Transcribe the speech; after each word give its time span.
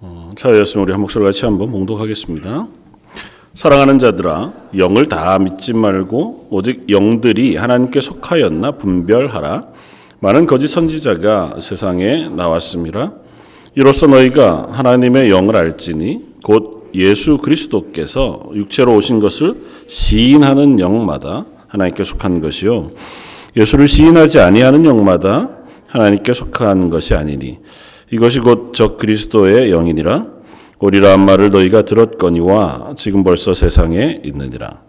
어, 0.00 0.30
차였으면 0.36 0.84
우리 0.84 0.92
한 0.92 1.00
목소리 1.00 1.24
같이 1.24 1.44
한번 1.44 1.70
봉독하겠습니다. 1.70 2.66
사랑하는 3.54 3.98
자들아 3.98 4.52
영을 4.76 5.06
다 5.06 5.38
믿지 5.38 5.72
말고 5.72 6.48
오직 6.50 6.90
영들이 6.90 7.56
하나님께 7.56 8.02
속하였나 8.02 8.72
분별하라. 8.72 9.68
많은 10.20 10.46
거짓 10.46 10.68
선지자가 10.68 11.56
세상에 11.60 12.28
나왔습니다. 12.28 13.14
이로써 13.74 14.06
너희가 14.06 14.68
하나님의 14.70 15.30
영을 15.30 15.56
알지니 15.56 16.36
곧 16.42 16.90
예수 16.94 17.38
그리스도께서 17.38 18.42
육체로 18.54 18.94
오신 18.94 19.20
것을 19.20 19.54
시인하는 19.86 20.78
영마다 20.78 21.46
하나님께 21.68 22.04
속한 22.04 22.40
것이요 22.40 22.92
예수를 23.56 23.86
시인하지 23.88 24.40
아니하는 24.40 24.84
영마다 24.84 25.50
하나님께 25.88 26.32
속한 26.32 26.88
것이 26.88 27.14
아니니 27.14 27.58
이것이 28.10 28.40
곧 28.40 28.72
적 28.72 28.98
그리스도의 28.98 29.70
영이니라. 29.70 30.26
오리라 30.78 31.12
한 31.12 31.24
말을 31.24 31.50
너희가 31.50 31.82
들었거니와 31.82 32.92
지금 32.96 33.24
벌써 33.24 33.54
세상에 33.54 34.20
있느니라. 34.24 34.82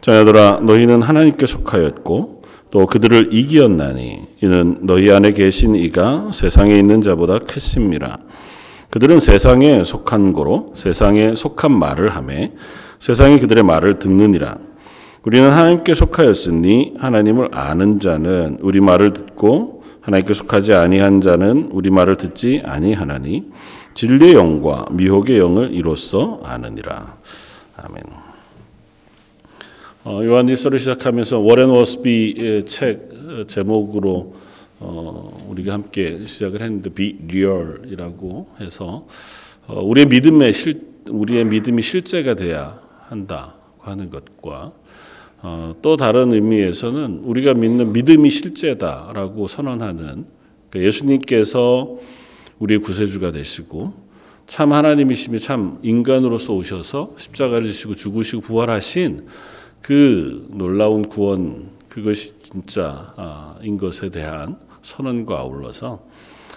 자녀들아 0.00 0.60
너희는 0.62 1.02
하나님께 1.02 1.46
속하였고 1.46 2.42
또 2.70 2.86
그들을 2.86 3.32
이기었나니 3.32 4.20
이는 4.42 4.78
너희 4.82 5.10
안에 5.10 5.32
계신 5.32 5.74
이가 5.74 6.30
세상에 6.32 6.76
있는 6.76 7.00
자보다 7.00 7.38
크심이라. 7.38 8.18
그들은 8.90 9.20
세상에 9.20 9.84
속한 9.84 10.32
고로 10.32 10.72
세상에 10.74 11.34
속한 11.34 11.72
말을 11.72 12.10
하매 12.10 12.52
세상이 12.98 13.38
그들의 13.38 13.62
말을 13.62 13.98
듣느니라. 13.98 14.58
우리는 15.24 15.50
하나님께 15.50 15.94
속하였으니 15.94 16.94
하나님을 16.98 17.50
아는 17.52 18.00
자는 18.00 18.58
우리 18.60 18.80
말을 18.80 19.12
듣고 19.12 19.77
하나님께 20.08 20.32
속하지 20.32 20.72
아니한 20.72 21.20
자는 21.20 21.68
우리 21.70 21.90
말을 21.90 22.16
듣지 22.16 22.62
아니하나니 22.64 23.50
진리의 23.92 24.32
영과 24.32 24.86
미혹의 24.90 25.36
영을 25.36 25.74
이로써 25.74 26.40
아느니라. 26.44 27.18
아멘. 27.76 28.02
어, 30.04 30.24
요한일서를 30.24 30.78
시작하면서 30.78 31.40
워렌 31.40 31.68
워스비의 31.68 32.64
책 32.64 33.10
제목으로 33.48 34.34
어, 34.80 35.36
우리가 35.46 35.74
함께 35.74 36.24
시작을 36.24 36.62
했는데 36.62 36.88
Be 36.88 37.18
Real이라고 37.28 38.48
해서 38.60 39.06
어, 39.66 39.82
우리의 39.82 40.06
믿음의 40.06 40.54
실 40.54 40.88
우리의 41.10 41.44
믿음이 41.44 41.82
실제가 41.82 42.32
돼야 42.32 42.80
한다고 43.02 43.52
하는 43.80 44.08
것과 44.08 44.72
어, 45.40 45.74
또 45.82 45.96
다른 45.96 46.32
의미에서는 46.32 47.20
우리가 47.24 47.54
믿는 47.54 47.92
믿음이 47.92 48.28
실제다라고 48.28 49.46
선언하는 49.46 50.26
그러니까 50.68 50.86
예수님께서 50.86 51.98
우리의 52.58 52.80
구세주가 52.80 53.30
되시고 53.32 53.92
참 54.46 54.72
하나님이시며 54.72 55.38
참 55.38 55.78
인간으로서 55.82 56.54
오셔서 56.54 57.14
십자가를 57.16 57.66
지시고 57.66 57.94
죽으시고 57.94 58.42
부활하신 58.42 59.26
그 59.82 60.48
놀라운 60.50 61.08
구원 61.08 61.70
그것이 61.88 62.38
진짜인 62.40 63.78
것에 63.78 64.10
대한 64.10 64.56
선언과 64.82 65.38
아울러서 65.38 66.02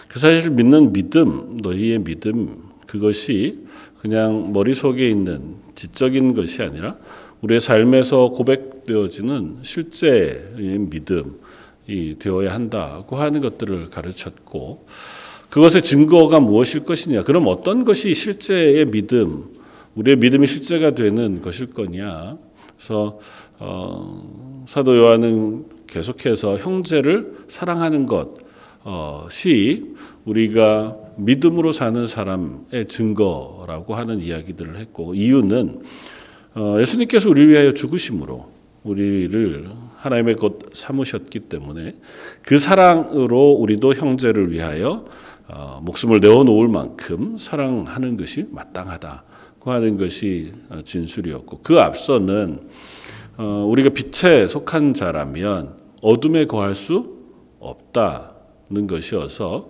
그 0.07 0.19
사실을 0.19 0.51
믿는 0.51 0.91
믿음 0.91 1.57
너희의 1.61 1.99
믿음 1.99 2.63
그것이 2.87 3.59
그냥 3.99 4.51
머릿속에 4.53 5.07
있는 5.07 5.55
지적인 5.75 6.33
것이 6.33 6.63
아니라 6.63 6.97
우리의 7.41 7.59
삶에서 7.59 8.29
고백 8.29 8.70
되어지는 8.85 9.59
실제의 9.63 10.79
믿음이 10.79 12.19
되어야 12.19 12.53
한다고 12.53 13.17
하는 13.17 13.41
것들을 13.41 13.89
가르쳤고 13.89 14.85
그것의 15.49 15.81
증거가 15.83 16.39
무엇일 16.39 16.85
것이냐? 16.85 17.23
그럼 17.23 17.47
어떤 17.47 17.83
것이 17.83 18.13
실제의 18.15 18.85
믿음, 18.85 19.49
우리의 19.95 20.15
믿음이 20.17 20.47
실제가 20.47 20.91
되는 20.91 21.41
것일 21.41 21.67
거냐? 21.73 22.37
그래서 22.77 23.19
어, 23.59 24.63
사도 24.65 24.97
요한은 24.97 25.65
계속해서 25.87 26.57
형제를 26.57 27.45
사랑하는 27.49 28.07
것이 28.07 29.93
우리가 30.25 30.97
믿음으로 31.17 31.73
사는 31.73 32.07
사람의 32.07 32.85
증거라고 32.87 33.95
하는 33.95 34.21
이야기들을 34.21 34.77
했고 34.77 35.13
이유는 35.13 35.83
어, 36.55 36.77
예수님께서 36.79 37.29
우리를 37.29 37.49
위하여 37.49 37.73
죽으심으로 37.73 38.50
우리를 38.83 39.69
하나님의 39.97 40.35
것 40.35 40.73
삼으셨기 40.73 41.41
때문에 41.41 41.95
그 42.41 42.57
사랑으로 42.57 43.51
우리도 43.51 43.93
형제를 43.93 44.51
위하여 44.51 45.05
어, 45.47 45.81
목숨을 45.83 46.19
내어놓을 46.19 46.67
만큼 46.67 47.37
사랑하는 47.37 48.17
것이 48.17 48.47
마땅하다고 48.51 49.71
하는 49.71 49.97
것이 49.97 50.53
어, 50.69 50.81
진술이었고 50.83 51.59
그 51.61 51.79
앞서는 51.79 52.59
우리가 53.37 53.89
빛에 53.89 54.47
속한 54.47 54.93
자라면 54.93 55.73
어둠에 56.01 56.45
거할 56.45 56.75
수 56.75 57.17
없다는 57.59 58.85
것이어서 58.87 59.69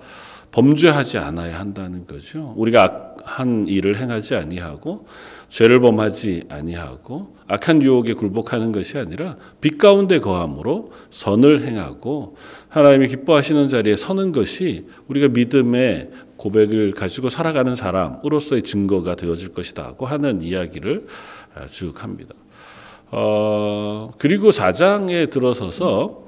범죄하지 0.52 1.18
않아야 1.18 1.60
한다는 1.60 2.06
거죠. 2.06 2.54
우리가 2.58 3.12
악한 3.22 3.68
일을 3.68 3.98
행하지 3.98 4.36
아니하고 4.36 5.06
죄를 5.50 5.80
범하지 5.80 6.44
아니하고 6.50 7.36
악한 7.48 7.82
유혹에 7.82 8.14
굴복하는 8.14 8.72
것이 8.72 8.98
아니라 8.98 9.36
빛 9.60 9.78
가운데 9.78 10.20
거함으로 10.20 10.92
선을 11.10 11.62
행하고 11.66 12.36
하나님이 12.70 13.08
기뻐하시는 13.08 13.68
자리에 13.68 13.96
서는 13.96 14.32
것이 14.32 14.88
우리가 15.08 15.30
믿음의 15.30 16.10
고백을 16.38 16.94
가지고 16.94 17.30
살아가는 17.30 17.76
사람으로서의 17.76 18.64
증거가 18.64 19.16
되어질 19.16 19.50
것이다고 19.54 20.06
하는 20.06 20.42
이야기를 20.42 21.08
쭉 21.70 22.04
합니다. 22.04 22.34
어, 23.12 24.12
그리고 24.18 24.50
4장에 24.52 25.30
들어서서 25.30 26.26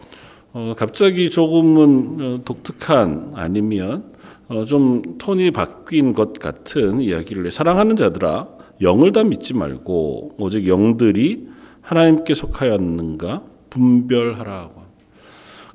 어, 0.52 0.74
갑자기 0.78 1.30
조금은 1.32 2.44
독특한 2.44 3.32
아니면 3.36 4.13
어, 4.48 4.66
좀 4.66 5.18
톤이 5.18 5.52
바뀐 5.52 6.14
것 6.14 6.34
같은 6.34 7.02
이야기를 7.02 7.46
해. 7.46 7.52
사랑하는 7.52 7.96
자들아 7.96 8.48
영을 8.82 9.12
다 9.12 9.24
믿지 9.24 9.54
말고 9.54 10.36
오직 10.38 10.68
영들이 10.68 11.48
하나님께 11.82 12.34
속하였는가 12.34 13.44
분별하라고. 13.70 14.84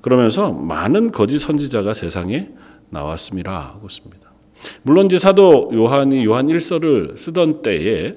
그러면서 0.00 0.52
많은 0.52 1.12
거짓 1.12 1.38
선지자가 1.38 1.94
세상에 1.94 2.50
나왔습니다 2.90 3.52
하고 3.52 3.88
습니다 3.88 4.32
물론 4.82 5.06
이제 5.06 5.18
사도 5.18 5.70
요한이 5.72 6.24
요한 6.24 6.46
1서를 6.46 7.16
쓰던 7.16 7.62
때에 7.62 8.14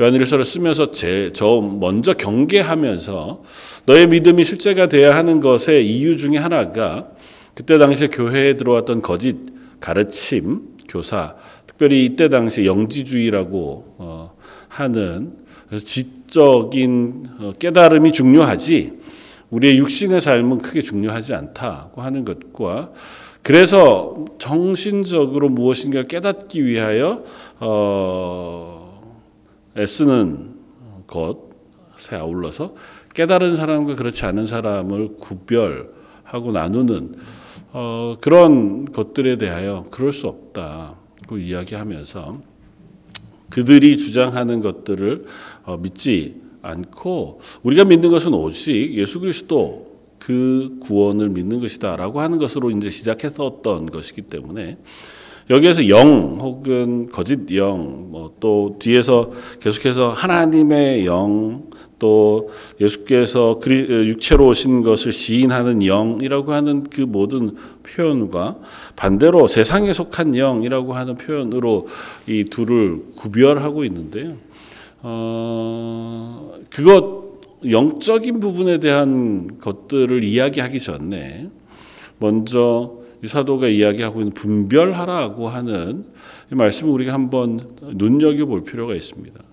요한 0.00 0.12
1서를 0.12 0.44
쓰면서 0.44 0.90
제, 0.90 1.30
저 1.32 1.60
먼저 1.60 2.14
경계하면서 2.14 3.42
너의 3.86 4.08
믿음이 4.08 4.44
실제가 4.44 4.88
돼야 4.88 5.16
하는 5.16 5.40
것의 5.40 5.86
이유 5.86 6.16
중에 6.16 6.36
하나가 6.38 7.08
그때 7.54 7.78
당시에 7.78 8.08
교회에 8.08 8.56
들어왔던 8.56 9.02
거짓 9.02 9.55
가르침, 9.80 10.76
교사, 10.88 11.36
특별히 11.66 12.04
이때 12.04 12.28
당시 12.28 12.64
영지주의라고 12.64 13.94
어, 13.98 14.36
하는 14.68 15.36
지적인 15.76 17.28
어, 17.38 17.52
깨달음이 17.58 18.12
중요하지 18.12 18.92
우리의 19.50 19.78
육신의 19.78 20.20
삶은 20.20 20.58
크게 20.58 20.82
중요하지 20.82 21.34
않다고 21.34 22.02
하는 22.02 22.24
것과 22.24 22.92
그래서 23.42 24.24
정신적으로 24.38 25.48
무엇인가를 25.48 26.08
깨닫기 26.08 26.64
위하여 26.64 27.22
어, 27.60 29.00
애쓰는 29.76 30.56
것에 31.06 32.16
아울러서 32.16 32.74
깨달은 33.14 33.56
사람과 33.56 33.94
그렇지 33.94 34.24
않은 34.26 34.46
사람을 34.46 35.16
구별하고 35.20 36.52
나누는 36.52 37.16
어, 37.78 38.16
그런 38.22 38.90
것들에 38.90 39.36
대하여 39.36 39.84
그럴 39.90 40.10
수 40.10 40.28
없다고 40.28 41.36
이야기하면서 41.36 42.38
그들이 43.50 43.98
주장하는 43.98 44.62
것들을 44.62 45.26
어, 45.66 45.76
믿지 45.76 46.40
않고 46.62 47.42
우리가 47.62 47.84
믿는 47.84 48.08
것은 48.08 48.32
오직 48.32 48.94
예수 48.94 49.20
그리스도 49.20 49.94
그 50.18 50.78
구원을 50.80 51.28
믿는 51.28 51.60
것이다라고 51.60 52.22
하는 52.22 52.38
것으로 52.38 52.70
이제 52.70 52.88
시작했었던 52.88 53.90
것이기 53.90 54.22
때문에 54.22 54.78
여기에서 55.50 55.86
영 55.90 56.38
혹은 56.40 57.10
거짓 57.10 57.54
영, 57.54 58.10
뭐 58.10 58.36
또 58.40 58.76
뒤에서 58.78 59.32
계속해서 59.60 60.12
하나님의 60.12 61.04
영, 61.04 61.68
또 61.98 62.50
예수께서 62.80 63.58
육체로 63.66 64.48
오신 64.48 64.82
것을 64.82 65.12
시인하는 65.12 65.80
영이라고 65.80 66.52
하는 66.52 66.84
그 66.84 67.00
모든 67.00 67.56
표현과 67.82 68.58
반대로 68.96 69.46
세상에 69.48 69.92
속한 69.92 70.32
영이라고 70.32 70.94
하는 70.94 71.14
표현으로 71.14 71.88
이 72.26 72.44
둘을 72.44 73.02
구별하고 73.16 73.84
있는데요. 73.84 74.34
어, 75.02 76.52
그것 76.70 77.26
영적인 77.68 78.40
부분에 78.40 78.78
대한 78.78 79.58
것들을 79.58 80.22
이야기하기 80.22 80.78
전에 80.80 81.48
먼저 82.18 82.98
이 83.24 83.26
사도가 83.26 83.68
이야기하고 83.68 84.20
있는 84.20 84.32
분별하라고 84.34 85.48
하는 85.48 86.04
이 86.52 86.54
말씀을 86.54 86.92
우리가 86.92 87.12
한번 87.12 87.76
눈여겨볼 87.80 88.64
필요가 88.64 88.94
있습니다. 88.94 89.45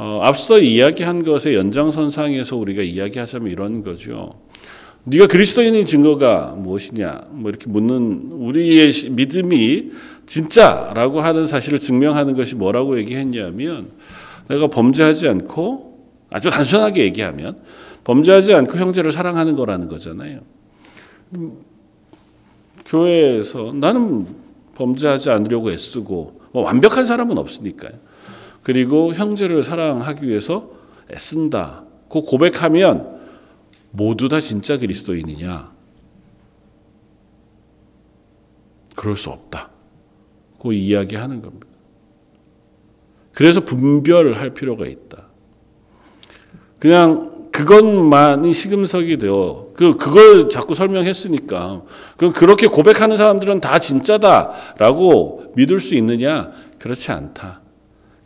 어, 0.00 0.20
앞서 0.22 0.60
이야기한 0.60 1.24
것의 1.24 1.56
연장선상에서 1.56 2.56
우리가 2.56 2.82
이야기하자면 2.82 3.50
이런 3.50 3.82
거죠. 3.82 4.30
네가 5.02 5.26
그리스도인인 5.26 5.86
증거가 5.86 6.54
무엇이냐? 6.56 7.22
뭐 7.30 7.50
이렇게 7.50 7.68
묻는 7.68 8.28
우리의 8.30 8.92
믿음이 9.10 9.90
진짜라고 10.24 11.20
하는 11.20 11.46
사실을 11.46 11.80
증명하는 11.80 12.36
것이 12.36 12.54
뭐라고 12.54 12.96
얘기했냐면 12.98 13.90
내가 14.46 14.68
범죄하지 14.68 15.30
않고 15.30 15.98
아주 16.30 16.48
단순하게 16.48 17.02
얘기하면 17.02 17.56
범죄하지 18.04 18.54
않고 18.54 18.78
형제를 18.78 19.10
사랑하는 19.10 19.56
거라는 19.56 19.88
거잖아요. 19.88 20.42
교회에서 22.86 23.72
나는 23.74 24.28
범죄하지 24.76 25.30
않으려고 25.30 25.72
애쓰고 25.72 26.40
뭐 26.52 26.62
완벽한 26.62 27.04
사람은 27.04 27.36
없으니까요. 27.36 28.07
그리고 28.68 29.14
형제를 29.14 29.62
사랑하기 29.62 30.28
위해서 30.28 30.68
애쓴다. 31.10 31.84
그 32.10 32.20
고백하면 32.20 33.18
모두 33.92 34.28
다 34.28 34.40
진짜 34.40 34.76
그리스도인이냐? 34.76 35.72
그럴 38.94 39.16
수 39.16 39.30
없다. 39.30 39.70
그 40.60 40.74
이야기하는 40.74 41.40
겁니다. 41.40 41.66
그래서 43.32 43.64
분별할 43.64 44.52
필요가 44.52 44.84
있다. 44.84 45.28
그냥 46.78 47.48
그것만이 47.50 48.52
시금석이 48.52 49.16
되어 49.16 49.68
그 49.76 49.96
그걸 49.96 50.50
자꾸 50.50 50.74
설명했으니까 50.74 51.84
그럼 52.18 52.34
그렇게 52.34 52.66
고백하는 52.66 53.16
사람들은 53.16 53.62
다 53.62 53.78
진짜다라고 53.78 55.54
믿을 55.56 55.80
수 55.80 55.94
있느냐? 55.94 56.52
그렇지 56.78 57.12
않다. 57.12 57.62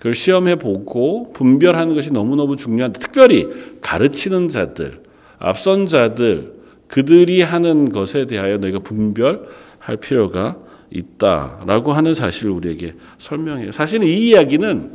그걸 0.03 0.17
시험해 0.17 0.57
보고 0.57 1.33
분별하는 1.33 1.95
것이 1.95 2.13
너무너무 2.13 2.57
중요한데 2.57 2.99
특별히 2.99 3.49
가르치는 3.81 4.49
자들, 4.49 5.01
앞선 5.39 5.87
자들 5.87 6.55
그들이 6.89 7.43
하는 7.43 7.93
것에 7.93 8.27
대하여 8.27 8.57
너희가 8.57 8.81
분별할 8.81 9.97
필요가 10.01 10.59
있다라고 10.91 11.93
하는 11.93 12.15
사실을 12.15 12.51
우리에게 12.51 12.95
설명해요. 13.19 13.71
사실은 13.71 14.09
이 14.09 14.31
이야기는 14.31 14.91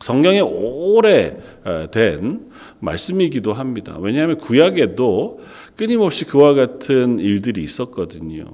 성경에 0.00 0.40
오래된 0.40 2.40
말씀이기도 2.80 3.52
합니다. 3.52 3.96
왜냐하면 4.00 4.38
구약에도 4.38 5.38
끊임없이 5.76 6.24
그와 6.24 6.54
같은 6.54 7.20
일들이 7.20 7.62
있었거든요. 7.62 8.46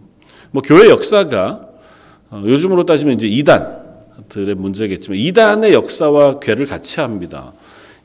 뭐 0.50 0.60
교회 0.60 0.90
역사가 0.90 1.62
어, 2.28 2.42
요즘으로 2.44 2.84
따지면 2.84 3.14
이제 3.14 3.26
이단 3.26 3.79
들의 4.28 4.54
문제겠지만 4.54 5.18
이단의 5.18 5.72
역사와 5.72 6.40
괴를 6.40 6.66
같이 6.66 7.00
합니다. 7.00 7.52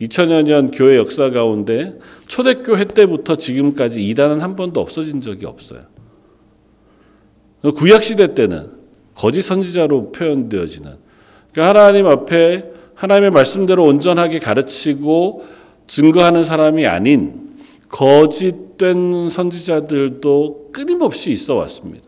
2000여 0.01 0.43
년 0.43 0.71
교회 0.71 0.97
역사 0.97 1.29
가운데 1.29 1.97
초대교회 2.27 2.85
때부터 2.85 3.35
지금까지 3.35 4.05
이단은 4.07 4.41
한 4.41 4.55
번도 4.55 4.81
없어진 4.81 5.21
적이 5.21 5.45
없어요. 5.45 5.81
구약 7.75 8.03
시대 8.03 8.35
때는 8.35 8.71
거짓 9.15 9.41
선지자로 9.41 10.11
표현되어지는 10.11 10.97
그러니까 11.51 11.81
하나님 11.81 12.07
앞에 12.07 12.71
하나님의 12.95 13.31
말씀대로 13.31 13.83
온전하게 13.85 14.39
가르치고 14.39 15.45
증거하는 15.87 16.43
사람이 16.43 16.85
아닌 16.85 17.45
거짓된 17.89 19.29
선지자들도 19.29 20.71
끊임없이 20.73 21.31
있어 21.31 21.55
왔습니다. 21.55 22.05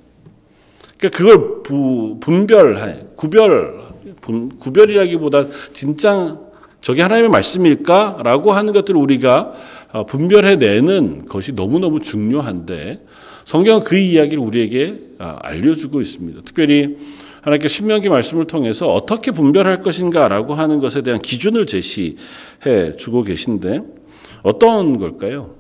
그러니까 0.98 1.18
그걸 1.18 1.64
부, 1.64 2.18
분별해, 2.20 3.06
구별, 3.16 3.78
분, 3.80 3.87
구별이라기보다 4.22 5.48
진짜 5.74 6.38
저게 6.82 7.02
하나님의 7.02 7.30
말씀일까라고 7.30 8.54
하는 8.54 8.74
것들을 8.74 9.00
우리가 9.00 9.54
어, 9.92 10.06
분별해내는 10.06 11.26
것이 11.26 11.54
너무너무 11.54 12.00
중요한데 12.00 13.06
성경은 13.46 13.84
그 13.84 13.98
이야기를 13.98 14.44
우리에게 14.44 15.00
아, 15.20 15.38
알려주고 15.42 16.02
있습니다. 16.02 16.42
특별히 16.44 16.98
하나님께 17.42 17.70
신명기 17.70 18.10
말씀을 18.10 18.46
통해서 18.46 18.92
어떻게 18.92 19.32
분별할 19.32 19.82
것인가라고 19.82 20.54
하는 20.54 20.80
것에 20.80 21.02
대한 21.02 21.20
기준을 21.22 21.66
제시해 21.66 22.98
주고 22.98 23.24
계신데 23.24 23.84
어떤 24.44 25.00
걸까요? 25.00 25.56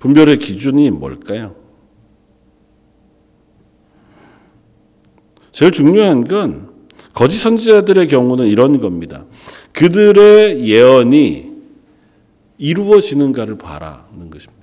분별의 0.00 0.38
기준이 0.38 0.90
뭘까요? 0.90 1.59
제일 5.52 5.72
중요한 5.72 6.26
건 6.26 6.70
거짓 7.12 7.38
선지자들의 7.38 8.06
경우는 8.08 8.46
이런 8.46 8.80
겁니다. 8.80 9.24
그들의 9.72 10.66
예언이 10.66 11.50
이루어지는가를 12.58 13.58
바라는 13.58 14.30
것입니다. 14.30 14.60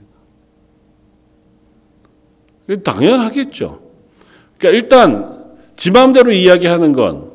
당연하겠죠. 2.84 3.82
그러니까 4.58 4.78
일단 4.78 5.46
지 5.76 5.92
마음대로 5.92 6.32
이야기하는 6.32 6.94
건 6.94 7.32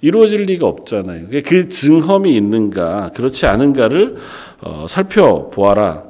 이루어질 0.00 0.42
리가 0.42 0.66
없잖아요. 0.66 1.28
그 1.44 1.68
증험이 1.68 2.36
있는가 2.36 3.10
그렇지 3.14 3.46
않은가를 3.46 4.16
어, 4.60 4.86
살펴보아라. 4.88 6.04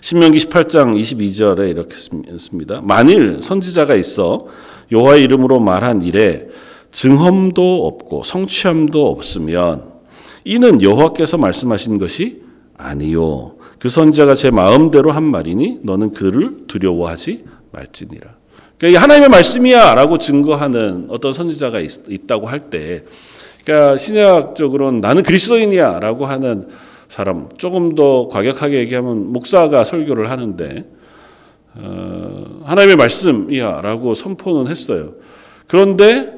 신명기 0.00 0.38
18장 0.38 0.98
22절에 0.98 1.70
이렇게 1.70 1.96
씁니다. 2.38 2.80
만일 2.82 3.42
선지자가 3.42 3.94
있어 3.96 4.46
여호와의 4.92 5.24
이름으로 5.24 5.58
말한 5.58 6.02
일에 6.02 6.46
증험도 6.92 7.86
없고 7.86 8.22
성취함도 8.22 9.08
없으면 9.08 9.90
이는 10.44 10.80
여호와께서 10.80 11.38
말씀하신 11.38 11.98
것이 11.98 12.42
아니요 12.76 13.56
그 13.82 13.88
선지자가 13.88 14.36
제 14.36 14.52
마음대로 14.52 15.10
한 15.10 15.24
말이니 15.24 15.80
너는 15.82 16.12
그를 16.12 16.68
두려워하지 16.68 17.42
말지니라. 17.72 18.36
그러니까 18.78 19.02
하나님의 19.02 19.28
말씀이야라고 19.28 20.18
증거하는 20.18 21.06
어떤 21.08 21.32
선지자가 21.32 21.80
있, 21.80 22.26
다고 22.28 22.46
할 22.46 22.70
때, 22.70 23.02
그러니까 23.64 23.96
신약적으로는 23.96 25.00
나는 25.00 25.24
그리스도인이야라고 25.24 26.26
하는 26.26 26.68
사람 27.08 27.48
조금 27.58 27.96
더 27.96 28.28
과격하게 28.28 28.78
얘기하면 28.78 29.32
목사가 29.32 29.82
설교를 29.82 30.30
하는데 30.30 30.76
어, 30.76 31.01
하나님의 31.74 32.96
말씀이야라고 32.96 34.14
선포는 34.14 34.70
했어요. 34.70 35.14
그런데 35.66 36.32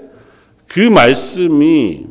그 0.69 0.81
말씀이 0.81 2.07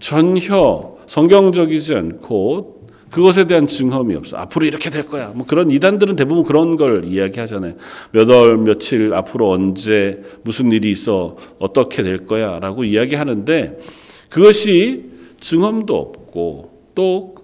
전혀 0.00 0.96
성경적이지 1.06 1.94
않고 1.94 2.78
그것에 3.10 3.46
대한 3.46 3.66
증험이 3.66 4.14
없어. 4.16 4.36
앞으로 4.36 4.66
이렇게 4.66 4.90
될 4.90 5.06
거야. 5.06 5.28
뭐 5.34 5.46
그런 5.46 5.70
이단들은 5.70 6.16
대부분 6.16 6.44
그런 6.44 6.76
걸 6.76 7.04
이야기하잖아요. 7.06 7.74
몇 8.12 8.28
월, 8.28 8.58
며칠 8.58 9.14
앞으로 9.14 9.50
언제 9.50 10.22
무슨 10.42 10.70
일이 10.72 10.90
있어 10.90 11.36
어떻게 11.58 12.02
될 12.02 12.26
거야 12.26 12.58
라고 12.60 12.84
이야기하는데 12.84 13.78
그것이 14.28 15.06
증험도 15.40 15.96
없고 15.96 16.90
또 16.94 17.34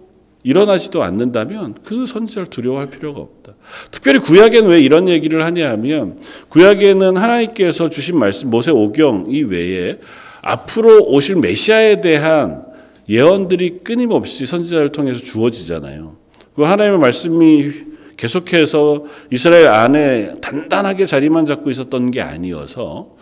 일어나지도 0.44 1.02
않는다면 1.02 1.74
그 1.82 2.06
선지자를 2.06 2.46
두려워할 2.46 2.90
필요가 2.90 3.20
없다. 3.20 3.54
특별히 3.90 4.20
구약에는 4.20 4.68
왜 4.68 4.80
이런 4.80 5.08
얘기를 5.08 5.42
하냐 5.42 5.70
하면 5.70 6.18
구약에는 6.50 7.16
하나님께서 7.16 7.88
주신 7.88 8.18
말씀 8.18 8.50
모세 8.50 8.70
오경 8.70 9.26
이 9.30 9.42
외에 9.42 9.98
앞으로 10.42 11.06
오실 11.06 11.36
메시아에 11.36 12.02
대한 12.02 12.62
예언들이 13.08 13.80
끊임없이 13.82 14.46
선지자를 14.46 14.90
통해서 14.90 15.18
주어지잖아요. 15.18 16.16
그 16.54 16.62
하나님의 16.62 16.98
말씀이 17.00 17.72
계속해서 18.18 19.04
이스라엘 19.32 19.66
안에 19.68 20.36
단단하게 20.42 21.06
자리만 21.06 21.46
잡고 21.46 21.70
있었던 21.70 22.10
게 22.10 22.20
아니어서 22.20 22.82
어, 22.84 23.16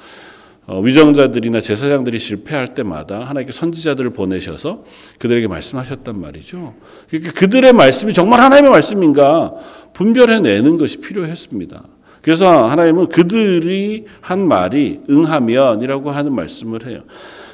위정자들이나 0.68 1.60
제사장들이 1.60 2.18
실패할 2.18 2.74
때마다 2.74 3.20
하나님께 3.20 3.52
선지자들을 3.52 4.10
보내셔서 4.10 4.84
그들에게 5.18 5.48
말씀하셨단 5.48 6.20
말이죠. 6.20 6.74
그러니까 7.08 7.32
그들의 7.32 7.72
말씀이 7.72 8.12
정말 8.12 8.40
하나님의 8.40 8.70
말씀인가 8.70 9.54
분별해내는 9.92 10.78
것이 10.78 10.98
필요했습니다. 10.98 11.82
그래서 12.22 12.68
하나님은 12.68 13.08
그들이 13.08 14.06
한 14.20 14.46
말이 14.46 15.00
응하면이라고 15.10 16.12
하는 16.12 16.32
말씀을 16.32 16.86
해요. 16.86 17.02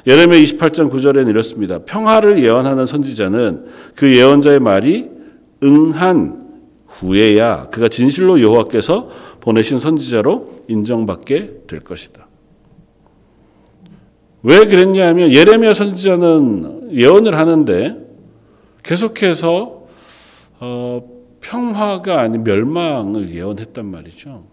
예레미야 0.05 0.39
28장 0.41 0.91
9절에 0.91 1.27
이렇습니다. 1.27 1.79
평화를 1.79 2.41
예언하는 2.41 2.85
선지자는 2.85 3.65
그 3.95 4.15
예언자의 4.15 4.59
말이 4.59 5.09
응한 5.63 6.47
후에야 6.87 7.67
그가 7.71 7.89
진실로 7.89 8.39
여호와께서 8.41 9.09
보내신 9.41 9.79
선지자로 9.79 10.55
인정받게 10.67 11.63
될 11.67 11.79
것이다. 11.79 12.28
왜 14.43 14.65
그랬냐면 14.65 15.31
예레미야 15.31 15.73
선지자는 15.73 16.91
예언을 16.93 17.37
하는데 17.37 17.97
계속해서 18.83 19.83
어, 20.59 21.03
평화가 21.41 22.19
아닌 22.19 22.43
멸망을 22.43 23.29
예언했단 23.33 23.85
말이죠. 23.85 24.45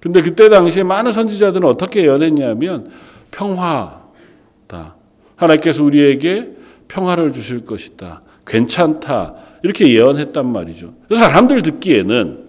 근데 0.00 0.20
그때 0.20 0.48
당시에 0.48 0.82
많은 0.82 1.12
선지자들은 1.12 1.66
어떻게 1.68 2.02
예언했냐면 2.02 2.90
평화다. 3.30 4.96
하나님께서 5.36 5.84
우리에게 5.84 6.50
평화를 6.88 7.32
주실 7.32 7.64
것이다. 7.64 8.22
괜찮다. 8.46 9.34
이렇게 9.62 9.92
예언했단 9.94 10.50
말이죠. 10.50 10.94
사람들 11.12 11.62
듣기에는 11.62 12.41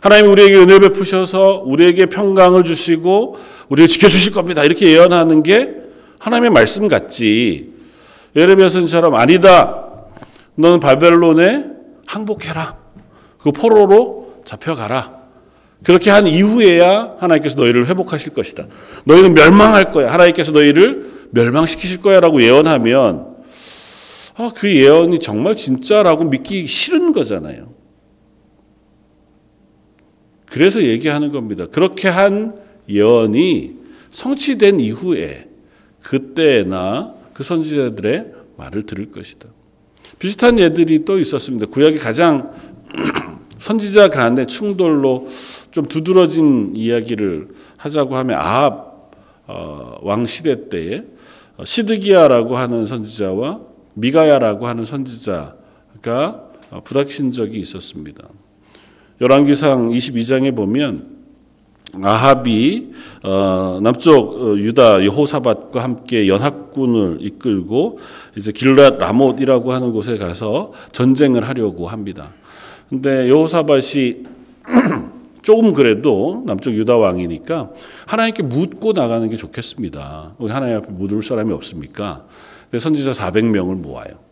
하나님 0.00 0.30
우리에게 0.30 0.56
은혜 0.56 0.78
베푸셔서 0.78 1.62
우리에게 1.64 2.06
평강을 2.06 2.64
주시고 2.64 3.36
우리를 3.68 3.88
지켜주실 3.88 4.32
겁니다. 4.32 4.64
이렇게 4.64 4.88
예언하는 4.88 5.42
게 5.42 5.74
하나님의 6.18 6.50
말씀 6.50 6.88
같지. 6.88 7.72
예레미야서처럼 8.34 9.14
아니다. 9.14 9.84
너는 10.54 10.80
바벨론에 10.80 11.66
항복해라. 12.06 12.76
그 13.38 13.52
포로로 13.52 14.34
잡혀가라. 14.44 15.16
그렇게 15.84 16.10
한 16.10 16.26
이후에야 16.26 17.16
하나님께서 17.18 17.56
너희를 17.56 17.86
회복하실 17.86 18.34
것이다. 18.34 18.66
너희는 19.04 19.34
멸망할 19.34 19.92
거야. 19.92 20.12
하나님께서 20.12 20.52
너희를 20.52 21.10
멸망시키실 21.30 22.00
거야라고 22.00 22.42
예언하면 22.42 23.36
아, 24.36 24.50
그 24.54 24.74
예언이 24.74 25.20
정말 25.20 25.56
진짜라고 25.56 26.24
믿기 26.24 26.66
싫은 26.66 27.12
거잖아요. 27.12 27.75
그래서 30.46 30.82
얘기하는 30.82 31.32
겁니다. 31.32 31.66
그렇게 31.66 32.08
한 32.08 32.54
예언이 32.88 33.74
성취된 34.10 34.80
이후에 34.80 35.48
그때나 36.02 37.14
그 37.34 37.42
선지자들의 37.42 38.32
말을 38.56 38.84
들을 38.84 39.10
것이다. 39.10 39.48
비슷한 40.18 40.58
예들이 40.58 41.04
또 41.04 41.18
있었습니다. 41.18 41.66
구약이 41.66 41.98
가장 41.98 42.46
선지자 43.58 44.08
간의 44.08 44.46
충돌로 44.46 45.28
좀 45.70 45.84
두드러진 45.84 46.72
이야기를 46.76 47.48
하자고 47.76 48.16
하면 48.16 48.38
아합 48.38 49.10
어, 49.46 49.98
왕 50.02 50.26
시대 50.26 50.68
때에 50.68 51.02
시드기야라고 51.64 52.56
하는 52.56 52.86
선지자와 52.86 53.60
미가야라고 53.94 54.66
하는 54.66 54.84
선지자가 54.84 56.42
부닥친 56.84 57.32
적이 57.32 57.60
있었습니다. 57.60 58.28
열왕기상 59.20 59.90
22장에 59.90 60.54
보면 60.54 61.16
아합이 62.02 62.92
어, 63.22 63.78
남쪽 63.82 64.34
어, 64.34 64.56
유다 64.56 65.04
여호사밧과 65.04 65.82
함께 65.82 66.28
연합군을 66.28 67.18
이끌고 67.20 67.98
이제 68.36 68.52
길랏 68.52 68.98
라못이라고 68.98 69.72
하는 69.72 69.92
곳에 69.92 70.18
가서 70.18 70.72
전쟁을 70.92 71.48
하려고 71.48 71.88
합니다. 71.88 72.32
근데 72.90 73.28
여호사밧이 73.28 74.24
조금 75.42 75.72
그래도 75.72 76.42
남쪽 76.44 76.74
유다 76.74 76.96
왕이니까 76.98 77.70
하나님께 78.06 78.42
묻고 78.42 78.92
나가는 78.92 79.28
게 79.30 79.36
좋겠습니다. 79.36 80.34
하나님 80.40 80.76
앞에 80.76 80.92
묻을 80.92 81.22
사람이 81.22 81.52
없습니까? 81.52 82.24
선지자 82.78 83.12
400명을 83.12 83.76
모아요. 83.76 84.25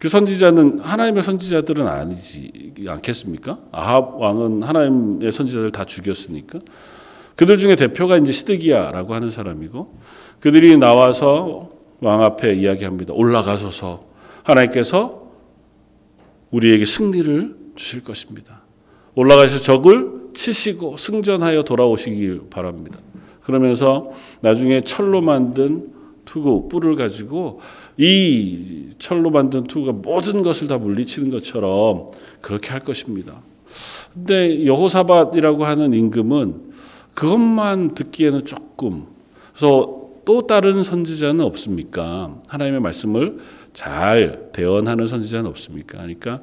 그 0.00 0.08
선지자는 0.08 0.80
하나님의 0.80 1.22
선지자들은 1.22 1.86
아니지 1.86 2.72
않겠습니까? 2.88 3.58
아합 3.70 4.18
왕은 4.18 4.62
하나님의 4.62 5.30
선지자들 5.30 5.72
다 5.72 5.84
죽였으니까. 5.84 6.60
그들 7.36 7.58
중에 7.58 7.76
대표가 7.76 8.16
이제 8.16 8.32
시드기야라고 8.32 9.14
하는 9.14 9.30
사람이고 9.30 9.94
그들이 10.40 10.78
나와서 10.78 11.68
왕 12.00 12.24
앞에 12.24 12.54
이야기합니다. 12.54 13.12
올라가소서 13.12 14.04
하나님께서 14.42 15.26
우리에게 16.50 16.86
승리를 16.86 17.56
주실 17.76 18.02
것입니다. 18.02 18.62
올라가서 19.14 19.58
적을 19.58 20.30
치시고 20.32 20.96
승전하여 20.96 21.64
돌아오시길 21.64 22.44
바랍니다. 22.48 22.98
그러면서 23.42 24.12
나중에 24.40 24.80
철로 24.80 25.20
만든 25.20 25.92
투구 26.24 26.68
뿔을 26.68 26.96
가지고 26.96 27.60
이 28.00 28.94
철로 28.98 29.30
만든 29.30 29.62
투구가 29.62 29.92
모든 29.92 30.42
것을 30.42 30.68
다 30.68 30.78
물리치는 30.78 31.28
것처럼 31.28 32.06
그렇게 32.40 32.70
할 32.70 32.80
것입니다. 32.80 33.42
근데 34.14 34.64
여호사밧이라고 34.64 35.66
하는 35.66 35.92
임금은 35.92 36.70
그것만 37.12 37.94
듣기에는 37.94 38.46
조금 38.46 39.04
그래서 39.52 40.00
또 40.24 40.46
다른 40.46 40.82
선지자는 40.82 41.44
없습니까? 41.44 42.40
하나님의 42.48 42.80
말씀을 42.80 43.38
잘 43.74 44.48
대언하는 44.52 45.06
선지자는 45.06 45.50
없습니까? 45.50 45.98
그러니까 45.98 46.40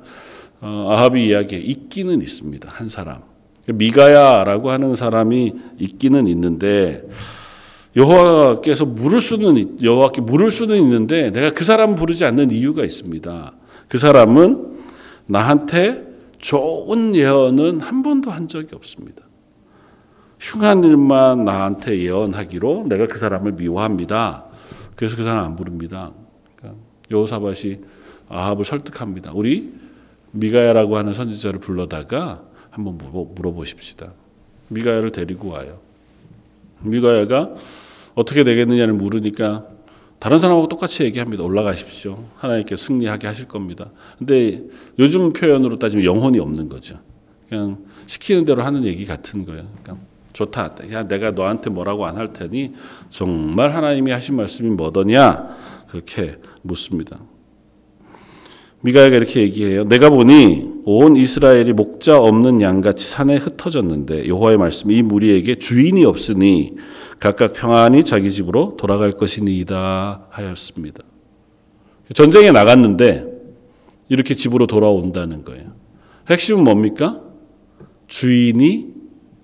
어, 0.61 0.89
아합이 0.91 1.27
이야기에 1.27 1.59
있기는 1.59 2.21
있습니다. 2.21 2.69
한 2.71 2.89
사람. 2.89 3.21
미가야라고 3.67 4.69
하는 4.69 4.95
사람이 4.95 5.53
있기는 5.79 6.27
있는데 6.27 7.03
여호와께서 7.97 8.85
물을 8.85 9.19
수는 9.19 9.83
여호와께 9.83 10.21
물을 10.21 10.51
수는 10.51 10.77
있는데 10.77 11.31
내가 11.31 11.49
그 11.51 11.63
사람 11.63 11.95
부르지 11.95 12.25
않는 12.25 12.51
이유가 12.51 12.85
있습니다. 12.85 13.53
그 13.87 13.97
사람은 13.97 14.77
나한테 15.25 16.05
좋은 16.37 17.15
예언은 17.15 17.81
한 17.81 18.03
번도 18.03 18.29
한 18.29 18.47
적이 18.47 18.75
없습니다. 18.75 19.23
흉한 20.39 20.83
일만 20.83 21.43
나한테 21.43 21.99
예언하기로 21.99 22.85
내가 22.87 23.07
그 23.07 23.17
사람을 23.17 23.53
미워합니다. 23.53 24.45
그래서 24.95 25.17
그 25.17 25.23
사람 25.23 25.43
안 25.45 25.55
부릅니다. 25.55 26.11
그러니까 26.55 26.79
여호사밭이 27.09 27.79
아합을 28.29 28.63
설득합니다. 28.63 29.31
우리 29.33 29.73
미가야라고 30.33 30.97
하는 30.97 31.13
선지자를 31.13 31.59
불러다가 31.59 32.43
한번 32.69 32.99
물어보십시다. 33.33 34.11
미가야를 34.67 35.11
데리고 35.11 35.49
와요. 35.49 35.79
미가야가 36.81 37.55
어떻게 38.17 38.43
되겠느냐를 38.43 38.95
물으니까 38.95 39.67
다른 40.17 40.39
사람하고 40.39 40.67
똑같이 40.67 41.03
얘기합니다. 41.03 41.43
올라가십시오. 41.43 42.25
하나님께 42.37 42.75
승리하게 42.75 43.27
하실 43.27 43.47
겁니다. 43.47 43.91
근데 44.17 44.63
요즘 44.97 45.31
표현으로 45.33 45.77
따지면 45.77 46.03
영혼이 46.03 46.39
없는 46.39 46.67
거죠. 46.67 46.99
그냥 47.47 47.77
시키는 48.07 48.45
대로 48.45 48.63
하는 48.63 48.83
얘기 48.85 49.05
같은 49.05 49.45
거예요. 49.45 49.67
그러니까 49.83 50.03
좋다. 50.33 50.71
야, 50.91 51.03
내가 51.07 51.31
너한테 51.31 51.69
뭐라고 51.69 52.07
안 52.07 52.17
할 52.17 52.33
테니 52.33 52.73
정말 53.09 53.75
하나님이 53.75 54.09
하신 54.11 54.35
말씀이 54.35 54.71
뭐더냐? 54.71 55.55
그렇게 55.87 56.37
묻습니다. 56.63 57.19
미가야가 58.87 59.17
이렇게 59.17 59.41
얘기해요. 59.41 59.83
내가 59.83 60.09
보니 60.09 60.81
온 60.85 61.17
이스라엘이 61.17 61.73
목자 61.73 62.21
없는 62.21 62.61
양같이 62.61 63.05
산에 63.05 63.35
흩어졌는데 63.35 64.27
여호와의 64.27 64.57
말씀이 64.57 64.97
이 64.97 65.01
무리에게 65.01 65.55
주인이 65.55 66.05
없으니 66.05 66.75
각각 67.19 67.51
평안히 67.53 68.05
자기 68.05 68.31
집으로 68.31 68.77
돌아갈 68.77 69.11
것이니이다 69.11 70.27
하였습니다. 70.29 71.03
전쟁에 72.13 72.51
나갔는데 72.51 73.25
이렇게 74.07 74.35
집으로 74.35 74.67
돌아온다는 74.67 75.43
거예요. 75.43 75.73
핵심은 76.29 76.63
뭡니까? 76.63 77.21
주인이 78.07 78.93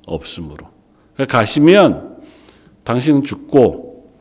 없으므로. 0.05 0.67
그러니까 1.15 1.37
가시면 1.37 2.19
당신은 2.85 3.23
죽고 3.23 4.13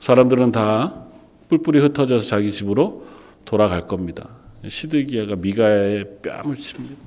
사람들은 0.00 0.52
다 0.52 1.06
뿔뿔이 1.48 1.78
흩어져서 1.78 2.28
자기 2.28 2.50
집으로 2.50 3.04
돌아갈 3.46 3.86
겁니다. 3.86 4.39
시드기야가 4.66 5.36
미가야의 5.36 6.18
뺨을 6.22 6.56
칩니다. 6.56 7.06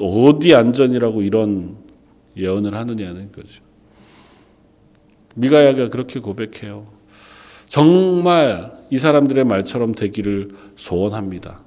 어디 0.00 0.54
안전이라고 0.54 1.22
이런 1.22 1.76
예언을 2.36 2.74
하느냐는 2.74 3.32
거죠. 3.32 3.62
미가야가 5.34 5.88
그렇게 5.88 6.20
고백해요. 6.20 6.86
정말 7.66 8.72
이 8.90 8.98
사람들의 8.98 9.44
말처럼 9.44 9.94
되기를 9.94 10.50
소원합니다. 10.76 11.62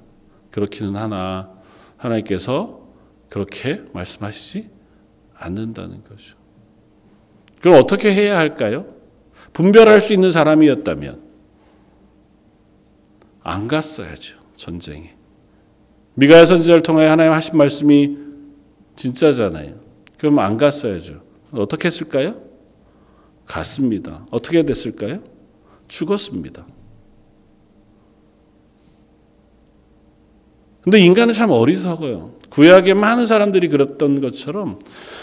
그렇기는 0.50 0.96
하나 0.96 1.50
하나님께서 1.96 2.80
그렇게 3.28 3.82
말씀하시지 3.92 4.68
않는다는 5.34 6.02
거죠. 6.04 6.36
그럼 7.60 7.78
어떻게 7.78 8.12
해야 8.12 8.38
할까요? 8.38 8.86
분별할 9.52 10.00
수 10.00 10.12
있는 10.12 10.30
사람이었다면 10.30 11.29
안 13.42 13.68
갔어야죠. 13.68 14.38
전쟁에. 14.56 15.14
미가야 16.14 16.46
선지자를 16.46 16.82
통해 16.82 17.06
하나님 17.06 17.32
하신 17.32 17.56
말씀이 17.56 18.16
진짜잖아요. 18.96 19.74
그럼 20.18 20.38
안 20.38 20.56
갔어야죠. 20.58 21.22
어떻게 21.52 21.88
했을까요? 21.88 22.36
갔습니다. 23.46 24.26
어떻게 24.30 24.62
됐을까요? 24.62 25.20
죽었습니다. 25.88 26.66
근데 30.82 31.00
인간은 31.00 31.34
참 31.34 31.50
어리석어요. 31.50 32.40
구약의 32.50 32.94
많은 32.94 33.26
사람들이 33.26 33.68
그랬던 33.68 34.20
것처럼 34.20 34.78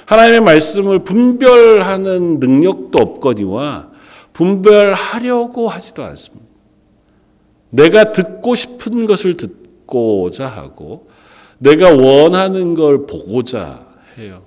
하나님의 0.05 0.41
말씀을 0.41 1.03
분별하는 1.03 2.39
능력도 2.39 2.99
없거니와 2.99 3.91
분별하려고 4.33 5.67
하지도 5.67 6.03
않습니다. 6.03 6.46
내가 7.69 8.11
듣고 8.11 8.55
싶은 8.55 9.05
것을 9.05 9.37
듣고자 9.37 10.47
하고 10.47 11.09
내가 11.59 11.95
원하는 11.95 12.75
걸 12.75 13.05
보고자 13.05 13.87
해요. 14.17 14.43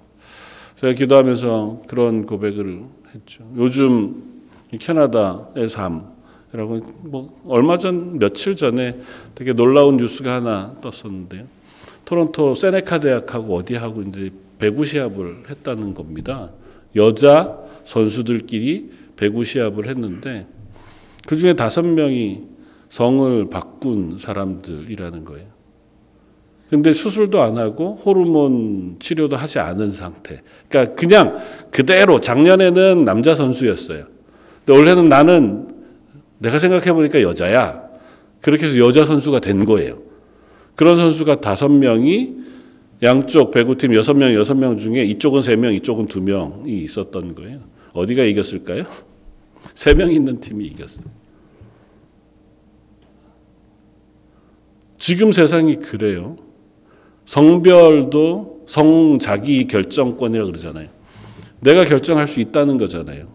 제가 0.76 0.94
기도하면서 0.94 1.82
그런 1.88 2.24
고백을 2.24 2.82
했죠. 3.14 3.44
요즘 3.56 4.22
캐나다의 4.78 5.68
삶이라고 5.68 6.80
뭐 7.02 7.28
얼마 7.46 7.76
전 7.76 8.18
며칠 8.18 8.56
전에 8.56 8.98
되게 9.34 9.52
놀라운 9.52 9.96
뉴스가 9.96 10.36
하나 10.36 10.74
떴었는데요. 10.80 11.44
토론토 12.04 12.54
세네카 12.54 13.00
대학하고 13.00 13.56
어디하고 13.56 14.02
이제 14.02 14.30
배구 14.58 14.84
시합을 14.84 15.44
했다는 15.50 15.94
겁니다. 15.94 16.50
여자 16.96 17.58
선수들끼리 17.84 18.90
배구 19.16 19.44
시합을 19.44 19.88
했는데 19.88 20.46
그 21.26 21.36
중에 21.36 21.54
다섯 21.54 21.82
명이 21.82 22.44
성을 22.90 23.48
바꾼 23.48 24.18
사람들이라는 24.18 25.24
거예요. 25.24 25.46
근데 26.68 26.92
수술도 26.92 27.40
안 27.40 27.56
하고 27.56 27.96
호르몬 27.96 28.96
치료도 29.00 29.36
하지 29.36 29.58
않은 29.58 29.90
상태. 29.90 30.42
그러니까 30.68 30.94
그냥 30.94 31.38
그대로 31.70 32.20
작년에는 32.20 33.04
남자 33.04 33.34
선수였어요. 33.34 34.04
근데 34.64 34.78
올해는 34.78 35.08
나는 35.08 35.68
내가 36.38 36.58
생각해 36.58 36.92
보니까 36.92 37.22
여자야. 37.22 37.82
그렇게 38.40 38.66
해서 38.66 38.78
여자 38.78 39.04
선수가 39.04 39.40
된 39.40 39.64
거예요. 39.64 39.98
그런 40.76 40.96
선수가 40.96 41.40
다섯 41.40 41.68
명이 41.68 42.34
양쪽 43.02 43.50
배구팀 43.50 43.94
여섯 43.94 44.14
명 44.14 44.32
여섯 44.34 44.54
명 44.54 44.78
중에 44.78 45.04
이쪽은 45.04 45.42
세 45.42 45.56
명, 45.56 45.74
이쪽은 45.74 46.06
두 46.06 46.22
명이 46.22 46.78
있었던 46.84 47.34
거예요. 47.34 47.60
어디가 47.92 48.22
이겼을까요? 48.24 48.84
세 49.74 49.94
명 49.94 50.12
있는 50.12 50.38
팀이 50.40 50.66
이겼어요. 50.66 51.19
지금 55.00 55.32
세상이 55.32 55.76
그래요. 55.76 56.36
성별도 57.24 58.62
성 58.66 59.18
자기 59.18 59.66
결정권이라고 59.66 60.52
그러잖아요. 60.52 60.88
내가 61.60 61.84
결정할 61.86 62.28
수 62.28 62.38
있다는 62.38 62.76
거잖아요. 62.76 63.26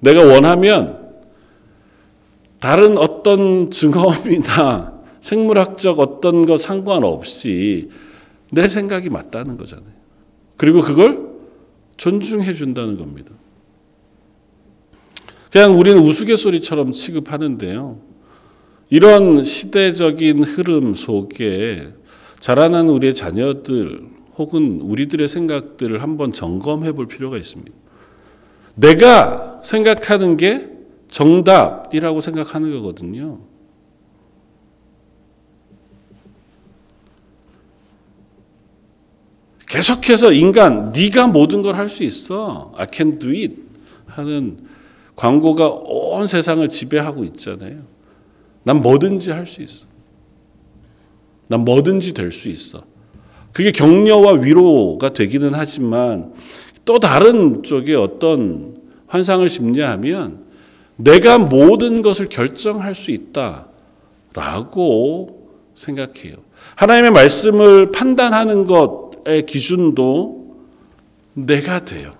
내가 0.00 0.24
원하면 0.24 0.98
다른 2.58 2.96
어떤 2.96 3.70
증험이나 3.70 4.98
생물학적 5.20 6.00
어떤 6.00 6.46
것 6.46 6.60
상관없이 6.60 7.90
내 8.50 8.68
생각이 8.68 9.10
맞다는 9.10 9.58
거잖아요. 9.58 9.92
그리고 10.56 10.80
그걸 10.80 11.28
존중해 11.98 12.54
준다는 12.54 12.96
겁니다. 12.96 13.30
그냥 15.52 15.78
우리는 15.78 16.00
우스갯소리처럼 16.00 16.92
취급하는데요. 16.92 18.09
이런 18.90 19.44
시대적인 19.44 20.42
흐름 20.42 20.94
속에 20.94 21.92
자라나는 22.40 22.90
우리의 22.90 23.14
자녀들 23.14 24.02
혹은 24.36 24.80
우리들의 24.80 25.28
생각들을 25.28 26.02
한번 26.02 26.32
점검해 26.32 26.92
볼 26.92 27.06
필요가 27.06 27.36
있습니다. 27.36 27.70
내가 28.74 29.60
생각하는 29.62 30.36
게 30.36 30.68
정답이라고 31.08 32.20
생각하는 32.20 32.72
거거든요. 32.72 33.40
계속해서 39.68 40.32
인간 40.32 40.90
네가 40.92 41.28
모든 41.28 41.62
걸 41.62 41.76
할 41.76 41.88
수 41.88 42.02
있어. 42.02 42.72
I 42.76 42.86
can 42.92 43.18
do 43.18 43.30
it 43.30 43.54
하는 44.06 44.58
광고가 45.14 45.68
온 45.68 46.26
세상을 46.26 46.66
지배하고 46.68 47.24
있잖아요. 47.24 47.82
난 48.62 48.80
뭐든지 48.80 49.30
할 49.30 49.46
수 49.46 49.62
있어. 49.62 49.86
난 51.48 51.64
뭐든지 51.64 52.14
될 52.14 52.30
수 52.32 52.48
있어. 52.48 52.84
그게 53.52 53.72
격려와 53.72 54.34
위로가 54.34 55.12
되기는 55.12 55.52
하지만 55.54 56.32
또 56.84 56.98
다른 56.98 57.62
쪽에 57.62 57.94
어떤 57.94 58.80
환상을 59.08 59.48
심리하면 59.48 60.44
내가 60.96 61.38
모든 61.38 62.02
것을 62.02 62.28
결정할 62.28 62.94
수 62.94 63.10
있다라고 64.32 65.48
생각해요. 65.74 66.36
하나님의 66.76 67.10
말씀을 67.10 67.90
판단하는 67.90 68.66
것의 68.66 69.46
기준도 69.46 70.56
내가 71.34 71.84
돼요. 71.84 72.19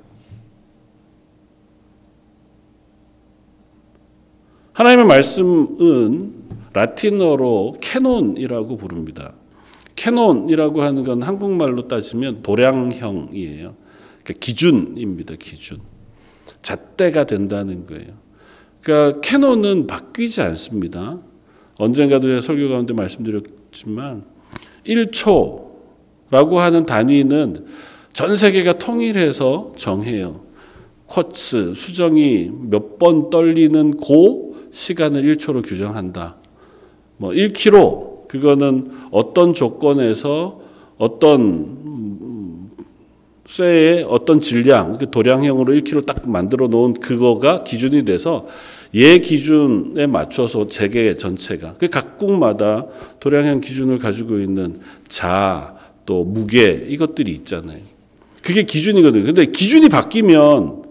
하나님의 4.81 5.05
말씀은 5.05 6.33
라틴어로 6.73 7.75
canon이라고 7.83 8.79
부릅니다. 8.79 9.35
canon이라고 9.95 10.81
하는 10.81 11.05
건 11.05 11.23
한국말로 11.23 11.87
따지면 11.87 12.43
도량형이에요. 12.43 13.75
그러니까 14.25 14.33
기준입니다. 14.41 15.35
기준. 15.39 15.81
잣대가 16.63 17.25
된다는 17.25 17.87
거예요. 17.87 18.07
그러니까 18.81 19.21
canon은 19.21 19.87
바뀌지 19.87 20.41
않습니다. 20.41 21.19
언젠가도 21.77 22.29
제가 22.29 22.41
설교 22.41 22.71
가운데 22.71 22.95
말씀드렸지만 22.95 24.25
1초라고 24.87 26.55
하는 26.55 26.87
단위는 26.87 27.67
전 28.15 28.35
세계가 28.35 28.79
통일해서 28.79 29.75
정해요. 29.77 30.41
쿼츠 31.07 31.75
수정이 31.75 32.51
몇 32.71 32.99
번 32.99 33.29
떨리는 33.29 33.99
고 33.99 34.50
시간을 34.71 35.23
1초로 35.35 35.67
규정한다. 35.67 36.37
뭐 37.17 37.31
1km 37.31 38.29
그거는 38.29 38.93
어떤 39.11 39.55
조건에서 39.55 40.61
어떤 40.99 42.71
쇠의 43.47 44.07
어떤 44.09 44.41
질량, 44.41 44.97
그 44.99 45.11
도량형으로 45.11 45.75
1kg 45.75 46.07
딱 46.07 46.29
만들어 46.29 46.69
놓은 46.69 46.95
그거가 46.95 47.65
기준이 47.65 48.05
돼서 48.05 48.47
얘 48.95 49.19
기준에 49.19 50.07
맞춰서 50.07 50.69
재계 50.69 51.17
전체가 51.17 51.75
그 51.75 51.89
각국마다 51.89 52.87
도량형 53.19 53.61
기준을 53.61 53.99
가지고 53.99 54.39
있는 54.39 54.81
자, 55.09 55.77
또 56.07 56.23
무게 56.25 56.87
이것들이 56.89 57.33
있잖아요. 57.33 57.81
그게 58.43 58.63
기준이거든요. 58.63 59.25
근데 59.25 59.47
기준이 59.47 59.89
바뀌면 59.89 60.85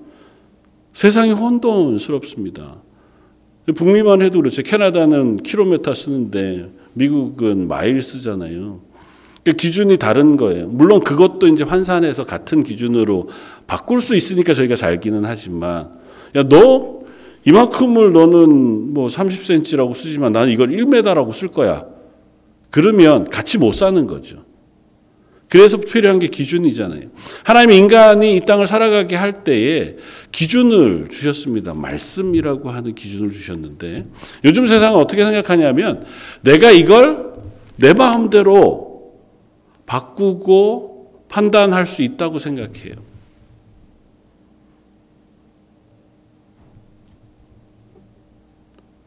세상이 0.93 1.31
혼돈스럽습니다. 1.31 2.81
북미만 3.73 4.21
해도 4.21 4.39
그렇죠. 4.39 4.61
캐나다는 4.61 5.37
킬로미터 5.37 5.93
쓰는데 5.93 6.69
미국은 6.93 7.67
마일 7.67 8.01
쓰잖아요. 8.01 8.81
그 9.43 9.53
기준이 9.53 9.97
다른 9.97 10.37
거예요. 10.37 10.67
물론 10.67 10.99
그것도 10.99 11.47
이제 11.47 11.63
환산해서 11.63 12.25
같은 12.25 12.63
기준으로 12.63 13.29
바꿀 13.67 14.01
수 14.01 14.15
있으니까 14.15 14.53
저희가 14.53 14.75
살기는 14.75 15.25
하지만 15.25 15.89
야, 16.35 16.43
너 16.43 16.99
이만큼을 17.45 18.11
너는 18.11 18.93
뭐 18.93 19.07
30cm라고 19.07 19.93
쓰지만 19.93 20.33
나는 20.33 20.51
이걸 20.51 20.69
1m라고 20.69 21.33
쓸 21.33 21.47
거야. 21.47 21.85
그러면 22.69 23.25
같이 23.25 23.57
못 23.57 23.73
사는 23.73 24.05
거죠. 24.05 24.43
그래서 25.49 25.77
필요한 25.77 26.19
게 26.19 26.27
기준이잖아요. 26.27 27.09
하나님 27.43 27.71
인간이 27.71 28.35
이 28.35 28.39
땅을 28.41 28.67
살아가게 28.67 29.15
할 29.15 29.43
때에 29.43 29.95
기준을 30.31 31.09
주셨습니다. 31.09 31.73
말씀이라고 31.73 32.69
하는 32.69 32.93
기준을 32.93 33.31
주셨는데 33.31 34.05
요즘 34.45 34.67
세상은 34.67 34.99
어떻게 34.99 35.23
생각하냐면 35.23 36.05
내가 36.41 36.69
이걸 36.69 37.33
내 37.77 37.93
마음대로 37.93 39.11
바꾸고 39.87 41.25
판단할 41.29 41.87
수 41.87 42.03
있다고 42.03 42.37
생각해요. 42.37 43.09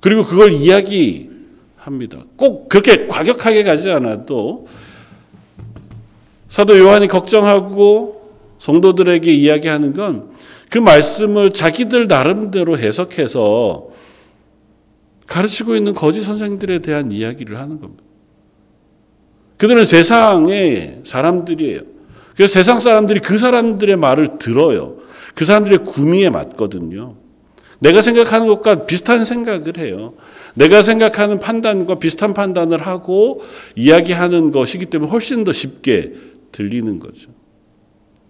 그리고 0.00 0.24
그걸 0.24 0.52
이야기합니다. 0.52 2.24
꼭 2.36 2.68
그렇게 2.68 3.06
과격하게 3.06 3.62
가지 3.62 3.88
않아도 3.90 4.66
사도 6.52 6.78
요한이 6.78 7.08
걱정하고 7.08 8.30
성도들에게 8.58 9.32
이야기하는 9.32 9.94
건 9.94 10.32
그 10.72 10.78
말씀을 10.78 11.50
자기들 11.50 12.06
나름대로 12.06 12.78
해석해서 12.78 13.88
가르치고 15.26 15.76
있는 15.76 15.92
거짓 15.92 16.22
선생들에 16.22 16.78
대한 16.78 17.12
이야기를 17.12 17.58
하는 17.58 17.78
겁니다. 17.78 18.02
그들은 19.58 19.84
세상의 19.84 21.00
사람들이에요. 21.04 21.80
그래서 22.34 22.54
세상 22.54 22.80
사람들이 22.80 23.20
그 23.20 23.36
사람들의 23.36 23.96
말을 23.96 24.38
들어요. 24.38 24.96
그 25.34 25.44
사람들의 25.44 25.84
구미에 25.84 26.30
맞거든요. 26.30 27.16
내가 27.80 28.00
생각하는 28.00 28.46
것과 28.46 28.86
비슷한 28.86 29.26
생각을 29.26 29.76
해요. 29.76 30.14
내가 30.54 30.80
생각하는 30.82 31.38
판단과 31.38 31.96
비슷한 31.96 32.32
판단을 32.32 32.80
하고 32.80 33.42
이야기하는 33.76 34.52
것이기 34.52 34.86
때문에 34.86 35.10
훨씬 35.10 35.44
더 35.44 35.52
쉽게 35.52 36.31
들리는 36.52 36.98
거죠. 36.98 37.30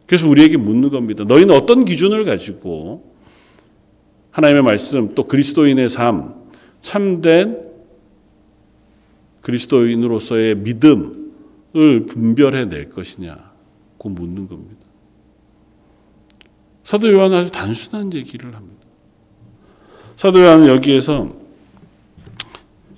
그래서 0.07 0.29
우리에게 0.29 0.57
묻는 0.57 0.91
겁니다. 0.91 1.25
너희는 1.25 1.55
어떤 1.55 1.85
기준을 1.85 2.25
가지고 2.25 3.13
하나님의 4.31 4.63
말씀 4.63 5.15
또 5.15 5.27
그리스도인의 5.27 5.91
삶 5.91 6.35
참된 6.81 7.71
그리스도인으로서의 9.43 10.57
믿음을 10.57 12.07
분별해 12.07 12.67
낼 12.67 12.91
것이냐고 12.91 14.09
묻는 14.09 14.47
겁니다. 14.47 14.83
사도 16.85 17.13
요한은 17.13 17.39
아주 17.39 17.51
단순한 17.51 18.13
얘기를 18.13 18.55
합니다. 18.55 18.83
사도 20.17 20.41
요한은 20.41 20.69
여기에서 20.69 21.33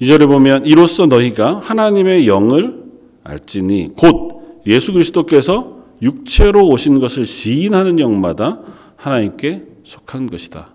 이절에 0.00 0.26
보면 0.26 0.66
이로써 0.66 1.06
너희가 1.06 1.60
하나님의 1.60 2.26
영을 2.26 2.82
알지니 3.22 3.92
곧 3.96 4.33
예수 4.66 4.92
그리스도께서 4.92 5.84
육체로 6.02 6.66
오신 6.68 6.98
것을 7.00 7.26
시인하는 7.26 7.98
영마다 7.98 8.60
하나님께 8.96 9.64
속한 9.84 10.30
것이다. 10.30 10.70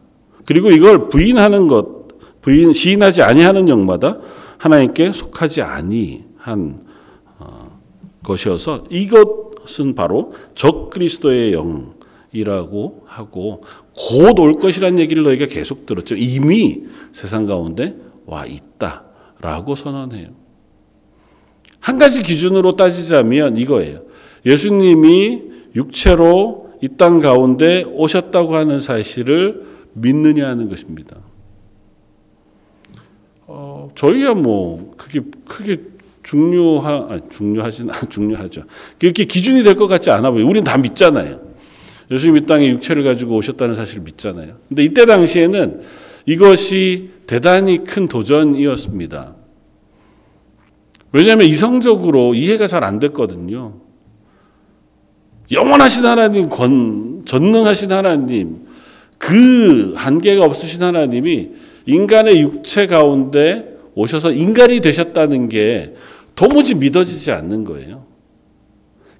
그리고 0.46 0.72
이걸 0.72 1.10
부인하는 1.10 1.68
것, 1.68 2.08
부인 2.42 2.74
시인하지 2.74 3.22
아니하는 3.22 3.68
영마다 3.70 4.18
하나님께 4.58 5.12
속하지 5.12 5.62
아니한 5.62 6.86
어, 7.40 7.80
것이어서 8.24 8.86
이것은 8.90 9.96
바로 9.96 10.34
적 10.54 10.90
그리스도의 10.90 11.52
영이라고 11.52 13.04
하고 13.06 13.62
곧 13.96 14.40
올 14.40 14.60
것이라는 14.60 15.00
얘기를 15.00 15.24
너희가 15.24 15.48
계속 15.48 15.86
들었죠. 15.86 16.16
이미 16.16 16.84
세상 17.12 17.46
가운데 17.46 17.96
와 18.26 18.46
있다라고 18.46 19.76
선언해요. 19.76 20.28
한 21.80 21.98
가지 21.98 22.22
기준으로 22.24 22.76
따지자면 22.76 23.58
이거예요. 23.58 24.02
예수님이 24.46 25.44
육체로 25.76 26.70
이 26.82 26.88
땅 26.98 27.20
가운데 27.20 27.84
오셨다고 27.84 28.56
하는 28.56 28.80
사실을 28.80 29.64
믿느냐 29.94 30.48
하는 30.48 30.70
것입니다. 30.70 31.18
어, 33.48 33.92
저희야 33.96 34.34
뭐 34.34 34.94
그게 34.98 35.22
크게 35.46 35.78
중요하 36.24 37.08
아니, 37.10 37.22
중요하진 37.30 37.90
중요하죠. 38.10 38.64
그렇게 39.00 39.26
기준이 39.26 39.64
될 39.64 39.76
것 39.76 39.88
같지 39.88 40.12
않아 40.12 40.32
보여요. 40.32 40.46
우리는 40.48 40.64
다 40.64 40.78
믿잖아요. 40.78 41.42
예수님 42.12 42.38
이 42.38 42.46
땅에 42.46 42.70
육체를 42.70 43.04
가지고 43.04 43.36
오셨다는 43.38 43.76
사실을 43.76 44.04
믿잖아요. 44.04 44.56
근데 44.68 44.84
이때 44.84 45.06
당시에는 45.06 45.82
이것이 46.26 47.10
대단히 47.28 47.84
큰 47.84 48.08
도전이었습니다. 48.08 49.36
왜냐하면 51.12 51.48
이성적으로 51.48 52.36
이해가 52.36 52.68
잘 52.68 52.84
안 52.84 53.00
됐거든요. 53.00 53.76
영원하신 55.52 56.06
하나님, 56.06 56.50
권, 56.50 57.24
전능하신 57.26 57.92
하나님, 57.92 58.68
그 59.18 59.94
한계가 59.96 60.46
없으신 60.46 60.84
하나님이 60.84 61.50
인간의 61.86 62.40
육체 62.42 62.86
가운데 62.88 63.76
오셔서 63.96 64.32
인간이 64.32 64.80
되셨다는 64.80 65.50
게 65.50 65.96
도무지 66.36 66.76
믿어지지 66.76 67.32
않는 67.32 67.64
거예요. 67.64 68.06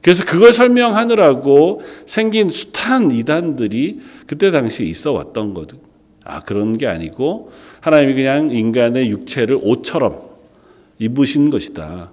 그래서 0.02 0.24
그걸 0.24 0.54
설명하느라고 0.54 1.82
생긴 2.06 2.50
숱한 2.50 3.12
이단들이 3.12 4.00
그때 4.28 4.52
당시에 4.52 4.86
있어 4.86 5.12
왔던 5.12 5.54
거든. 5.54 5.80
아, 6.24 6.42
그런 6.42 6.78
게 6.78 6.88
아니고 6.88 7.52
하나님이 7.82 8.14
그냥 8.14 8.52
인간의 8.52 9.10
육체를 9.10 9.60
옷처럼 9.62 10.29
입으신 11.00 11.50
것이다. 11.50 12.12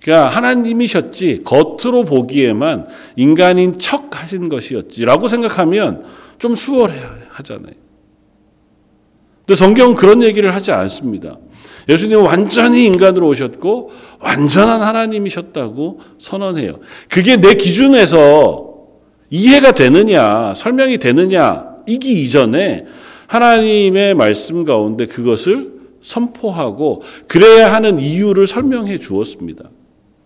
그러니까 0.00 0.28
하나님이셨지 0.28 1.42
겉으로 1.44 2.04
보기에만 2.04 2.86
인간인 3.16 3.78
척 3.78 4.22
하신 4.22 4.48
것이었지라고 4.48 5.28
생각하면 5.28 6.04
좀 6.38 6.54
수월해야 6.54 7.10
하잖아요. 7.28 7.74
근데 9.40 9.54
성경은 9.56 9.94
그런 9.94 10.22
얘기를 10.22 10.54
하지 10.54 10.72
않습니다. 10.72 11.38
예수님은 11.88 12.24
완전히 12.24 12.86
인간으로 12.86 13.28
오셨고 13.28 13.90
완전한 14.20 14.82
하나님이셨다고 14.82 16.00
선언해요. 16.18 16.74
그게 17.08 17.36
내 17.36 17.54
기준에서 17.54 18.70
이해가 19.28 19.72
되느냐, 19.72 20.54
설명이 20.54 20.98
되느냐, 20.98 21.66
이기 21.86 22.22
이전에 22.22 22.86
하나님의 23.26 24.14
말씀 24.14 24.64
가운데 24.64 25.06
그것을 25.06 25.79
선포하고 26.00 27.02
그래야 27.28 27.72
하는 27.72 27.98
이유를 27.98 28.46
설명해 28.46 28.98
주었습니다. 28.98 29.70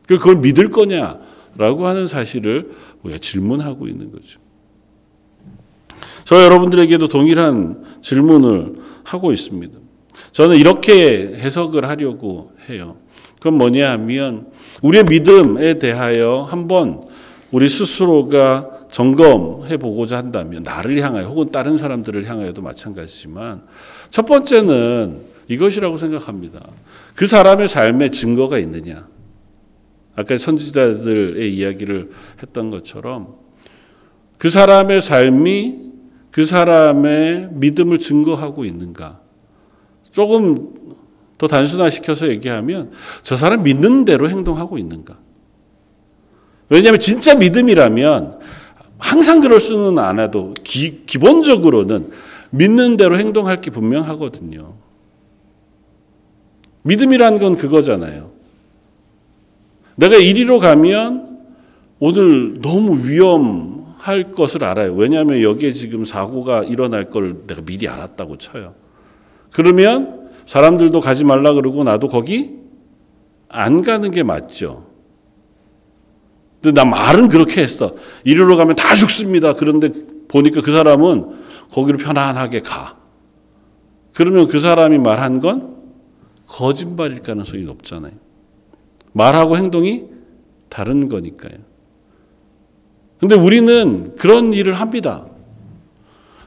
그걸 0.07 0.37
믿을 0.37 0.71
거냐라고 0.71 1.87
하는 1.87 2.07
사실을 2.07 2.71
우리가 3.03 3.19
질문하고 3.19 3.89
있는 3.89 4.13
거죠. 4.13 4.41
저 6.25 6.43
여러분들에게도 6.43 7.09
동일한 7.09 7.85
질문을 8.01 8.77
하고 9.03 9.33
있습니다. 9.33 9.79
저는 10.33 10.57
이렇게 10.57 11.29
해석을 11.35 11.89
하려고 11.89 12.53
해요. 12.69 12.97
그건 13.37 13.59
뭐냐 13.59 13.91
하면 13.93 14.47
우리의 14.83 15.05
믿음에 15.05 15.79
대하여 15.79 16.47
한번 16.49 17.03
우리 17.51 17.69
스스로가 17.69 18.71
점검해 18.91 19.77
보고자 19.77 20.17
한다면 20.17 20.63
나를 20.63 20.99
향하여 21.01 21.27
혹은 21.27 21.51
다른 21.51 21.77
사람들을 21.77 22.29
향하여도 22.29 22.63
마찬가지지만 22.63 23.63
첫 24.11 24.25
번째는 24.25 25.34
이것이라고 25.49 25.97
생각합니다. 25.97 26.67
그 27.15 27.27
사람의 27.27 27.69
삶에 27.69 28.11
증거가 28.11 28.59
있느냐. 28.59 29.09
아까 30.17 30.37
선지자들의 30.37 31.55
이야기를 31.55 32.11
했던 32.43 32.71
것처럼 32.71 33.35
그 34.39 34.51
사람의 34.51 35.01
삶이 35.01 35.93
그 36.31 36.45
사람의 36.45 37.51
믿음을 37.53 37.99
증거하고 37.99 38.65
있는가. 38.65 39.21
조금 40.11 40.75
더 41.39 41.49
단순화시켜서 41.49 42.29
얘기하면 42.29 42.91
저 43.23 43.37
사람 43.37 43.63
믿는 43.63 44.05
대로 44.05 44.29
행동하고 44.29 44.79
있는가. 44.79 45.19
왜냐하면 46.69 47.01
진짜 47.01 47.35
믿음이라면 47.35 48.39
항상 48.99 49.41
그럴 49.41 49.61
수는 49.61 49.99
않아도 49.99 50.55
기, 50.65 51.05
기본적으로는 51.07 52.11
믿는 52.51 52.97
대로 52.97 53.19
행동할 53.19 53.61
게 53.61 53.71
분명하거든요. 53.71 54.84
믿음이라는 56.85 57.39
건 57.39 57.57
그거잖아요. 57.57 58.31
내가 59.97 60.17
이리로 60.17 60.59
가면 60.59 61.41
오늘 61.99 62.61
너무 62.61 63.09
위험할 63.09 64.33
것을 64.33 64.65
알아요. 64.65 64.95
왜냐하면 64.95 65.43
여기에 65.43 65.73
지금 65.73 66.05
사고가 66.05 66.65
일어날 66.65 67.05
걸 67.05 67.47
내가 67.47 67.63
미리 67.63 67.89
알았다고 67.89 68.39
쳐요. 68.39 68.75
그러면 69.51 70.31
사람들도 70.47 71.01
가지 71.01 71.25
말라 71.25 71.53
그러고 71.55 71.85
나도 71.85 72.09
거기 72.09 72.53
안 73.49 73.83
가는 73.83 74.11
게 74.11 74.23
맞죠. 74.23 74.87
근데 76.61 76.79
나 76.81 76.85
말은 76.85 77.29
그렇게 77.29 77.63
했어. 77.63 77.95
이리로 78.25 78.57
가면 78.57 78.77
다 78.77 78.95
죽습니다. 78.95 79.55
그런데 79.55 79.91
보니까 80.29 80.61
그 80.61 80.73
사람은 80.73 81.45
거기로 81.71 81.99
편안하게 81.99 82.61
가. 82.61 82.97
그러면 84.13 84.49
그 84.49 84.59
사람이 84.61 84.99
말한 84.99 85.41
건 85.41 85.74
거짓말일 86.47 87.23
가능성이 87.23 87.65
높잖아요. 87.65 88.13
말하고 89.13 89.57
행동이 89.57 90.05
다른 90.69 91.09
거니까요. 91.09 91.59
근데 93.19 93.35
우리는 93.35 94.15
그런 94.17 94.53
일을 94.53 94.75
합니다. 94.75 95.27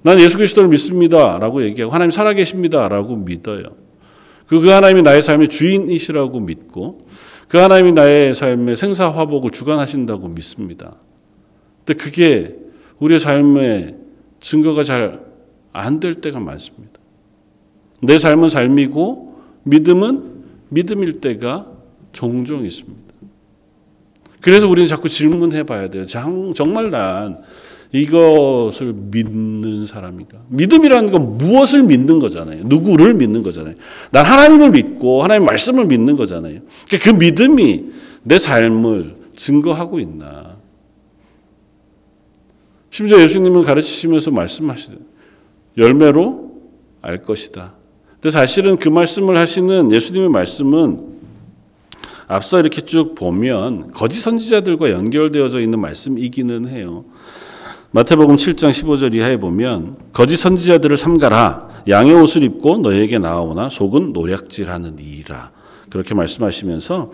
난 0.03 0.19
예수 0.19 0.38
그리스도를 0.38 0.69
믿습니다. 0.69 1.39
라고 1.39 1.63
얘기하고 1.63 1.93
하나님 1.93 2.12
살아계십니다. 2.12 2.88
라고 2.88 3.15
믿어요. 3.15 3.63
그, 4.45 4.60
그 4.60 4.69
하나님이 4.69 5.01
나의 5.01 5.21
삶의 5.21 5.49
주인이시라고 5.49 6.39
믿고 6.41 6.99
그 7.47 7.57
하나님이 7.57 7.93
나의 7.93 8.36
삶의 8.36 8.77
생사화복을 8.77 9.51
주관하신다고 9.51 10.27
믿습니다. 10.29 10.95
근데 11.86 12.01
그게 12.01 12.55
우리의 12.99 13.19
삶의 13.19 13.97
증거가 14.39 14.83
잘 14.83 15.27
안 15.77 15.99
될 15.99 16.15
때가 16.15 16.39
많습니다. 16.39 16.99
내 18.01 18.17
삶은 18.17 18.49
삶이고 18.49 19.27
믿음은 19.67 20.38
믿음일 20.69 21.21
때가 21.21 21.71
종종 22.12 22.65
있습니다. 22.65 23.08
그래서 24.41 24.67
우리는 24.67 24.88
자꾸 24.88 25.10
질문해 25.10 25.63
봐야 25.63 25.89
돼요. 25.89 26.06
정말 26.06 26.89
난 26.89 27.39
이것을 27.91 28.93
믿는 28.93 29.86
사람인가? 29.86 30.39
믿음이라는 30.49 31.12
건 31.12 31.38
무엇을 31.38 31.84
믿는 31.84 32.19
거잖아요. 32.19 32.63
누구를 32.65 33.13
믿는 33.13 33.43
거잖아요. 33.43 33.75
난 34.12 34.25
하나님을 34.25 34.71
믿고 34.71 35.23
하나님 35.23 35.45
말씀을 35.45 35.86
믿는 35.86 36.17
거잖아요. 36.17 36.62
그러니까 36.88 37.12
그 37.12 37.17
믿음이 37.17 37.86
내 38.23 38.38
삶을 38.38 39.15
증거하고 39.36 39.99
있나? 39.99 40.58
심지어 42.89 43.21
예수님은 43.21 43.63
가르치시면서 43.63 44.32
말씀하시죠. 44.32 44.97
열매로 45.77 46.51
알 47.01 47.21
것이다. 47.21 47.77
근데 48.19 48.32
사실은 48.32 48.77
그 48.77 48.89
말씀을 48.89 49.38
하시는 49.38 49.91
예수님의 49.91 50.30
말씀은 50.30 51.17
앞서 52.27 52.60
이렇게 52.60 52.82
쭉 52.82 53.15
보면 53.15 53.91
거짓 53.91 54.19
선지자들과 54.19 54.91
연결되어져 54.91 55.62
있는 55.62 55.80
말씀이기는 55.80 56.67
해요. 56.67 57.06
마태복음 57.91 58.36
7장 58.36 58.71
15절 58.71 59.13
이하에 59.15 59.38
보면 59.38 59.95
거짓 60.13 60.38
선지자들을 60.38 60.97
삼가라 60.97 61.84
양의 61.88 62.13
옷을 62.15 62.43
입고 62.43 62.80
너에게 62.80 63.17
나오나 63.17 63.69
속은 63.69 64.12
노략질하는 64.12 64.97
이라 64.99 65.51
그렇게 65.89 66.13
말씀하시면서 66.13 67.12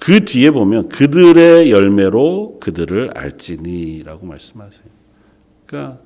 그 0.00 0.24
뒤에 0.24 0.50
보면 0.50 0.88
그들의 0.88 1.70
열매로 1.70 2.58
그들을 2.60 3.12
알지니라고 3.14 4.26
말씀하세요. 4.26 4.84
그러니까 5.66 5.98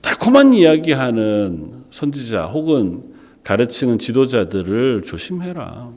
달콤한 0.00 0.52
이야기하는 0.52 1.84
선지자 1.90 2.46
혹은 2.46 3.17
가르치는 3.48 3.98
지도자들을 3.98 5.04
조심해라. 5.06 5.90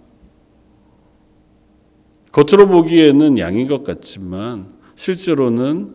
겉으로 2.31 2.69
보기에는 2.69 3.37
양인 3.39 3.67
것 3.67 3.83
같지만 3.83 4.67
실제로는 4.95 5.93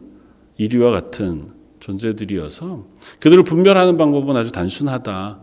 이리와 0.59 0.91
같은 0.91 1.49
존재들이어서 1.81 2.85
그들을 3.21 3.43
분별하는 3.45 3.97
방법은 3.97 4.37
아주 4.37 4.53
단순하다. 4.53 5.41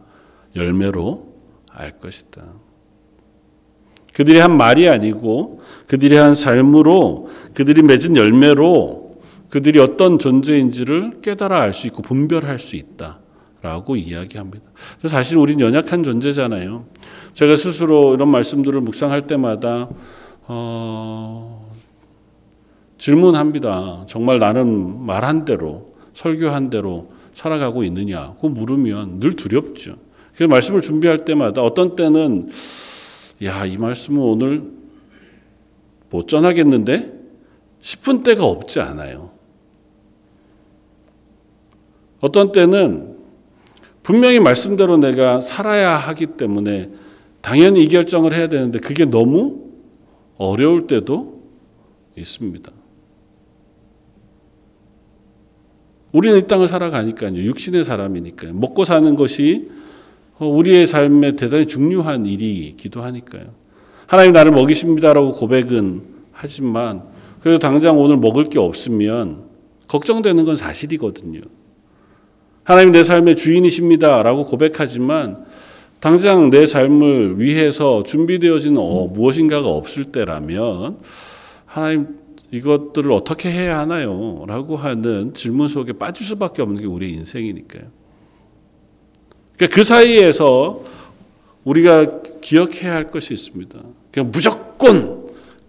열매로 0.56 1.34
알 1.72 1.98
것이다. 1.98 2.44
그들이 4.14 4.38
한 4.38 4.56
말이 4.56 4.88
아니고 4.88 5.62
그들이 5.88 6.16
한 6.18 6.36
삶으로 6.36 7.32
그들이 7.56 7.82
맺은 7.82 8.16
열매로 8.18 9.20
그들이 9.50 9.80
어떤 9.80 10.20
존재인지를 10.20 11.22
깨달아 11.22 11.60
알 11.60 11.74
수 11.74 11.88
있고 11.88 12.04
분별할 12.04 12.60
수 12.60 12.76
있다 12.76 13.23
라고 13.64 13.96
이야기합니다. 13.96 14.66
사실 15.08 15.38
우린 15.38 15.62
연약한 15.62 16.04
존재잖아요. 16.04 16.86
제가 17.32 17.56
스스로 17.56 18.14
이런 18.14 18.28
말씀들을 18.28 18.82
묵상할 18.82 19.22
때마다 19.26 19.88
어, 20.48 21.74
질문합니다. 22.98 24.06
정말 24.10 24.40
나는 24.40 25.06
말한 25.06 25.46
대로 25.46 25.94
설교한 26.12 26.70
대로 26.70 27.14
살아가고 27.32 27.86
있느냐? 27.86 28.34
고 28.34 28.50
물으면 28.50 29.20
늘 29.22 29.38
두렵죠. 29.38 29.96
그래서 30.36 30.50
말씀을 30.50 30.82
준비할 30.82 31.24
때마다 31.24 31.64
어떤 31.64 31.96
때는 31.96 32.50
야, 33.44 33.66
이 33.66 33.78
말씀은 33.78 34.20
오늘 34.20 34.74
못 36.10 36.28
전하겠는데 36.28 37.14
싶은 37.80 38.24
때가 38.24 38.46
없지 38.46 38.82
않아요. 38.82 39.32
어떤 42.20 42.52
때는 42.52 43.13
분명히 44.04 44.40
말씀대로 44.40 44.98
내가 44.98 45.42
살아야 45.42 45.96
하기 45.96 46.28
때문에 46.38 46.92
당연히 47.42 47.84
이 47.84 47.88
결정을 47.88 48.34
해야 48.34 48.48
되는데 48.48 48.80
그게 48.80 49.06
너무 49.06 49.72
어려울 50.38 50.88
때도 50.88 51.42
있습니다. 52.18 52.72
우리는 56.12 56.38
이 56.38 56.48
땅을 56.48 56.68
살아가니까요. 56.68 57.34
육신의 57.34 57.86
사람이니까요. 57.86 58.54
먹고 58.54 58.86
사는 58.86 59.16
것이 59.16 59.70
우리의 60.38 60.86
삶에 60.86 61.36
대단히 61.36 61.66
중요한 61.66 62.26
일이기도 62.26 63.02
하니까요. 63.02 63.46
하나님 64.06 64.34
나를 64.34 64.52
먹이십니다라고 64.52 65.34
고백은 65.34 66.04
하지만 66.32 67.04
그래도 67.40 67.60
당장 67.60 68.00
오늘 68.00 68.18
먹을 68.18 68.46
게 68.46 68.60
없으면 68.60 69.46
걱정되는 69.88 70.46
건 70.46 70.56
사실이거든요. 70.56 71.42
하나님 72.64 72.92
내 72.92 73.04
삶의 73.04 73.36
주인이십니다 73.36 74.24
라고 74.24 74.46
고백하지만 74.46 75.46
당장 76.00 76.50
내 76.50 76.66
삶을 76.66 77.40
위해서 77.40 78.04
준비되어진 78.04 78.78
어, 78.78 79.08
무엇인가가 79.08 79.70
없을 79.70 80.06
때라면 80.06 80.98
하나님 81.66 82.20
이것들을 82.52 83.12
어떻게 83.12 83.50
해야 83.50 83.80
하나요? 83.80 84.46
라고 84.48 84.76
하는 84.76 85.34
질문 85.34 85.68
속에 85.68 85.94
빠질 85.94 86.26
수밖에 86.28 86.62
없는 86.62 86.82
게 86.82 86.88
우리의 86.88 87.14
인생이니까요. 87.14 87.84
그러니까 89.58 89.76
그 89.76 89.84
사이에서 89.84 90.84
우리가 91.64 92.22
기억해야 92.42 92.94
할 92.94 93.10
것이 93.10 93.34
있습니다. 93.34 93.80
그냥 94.12 94.30
무조건 94.32 95.23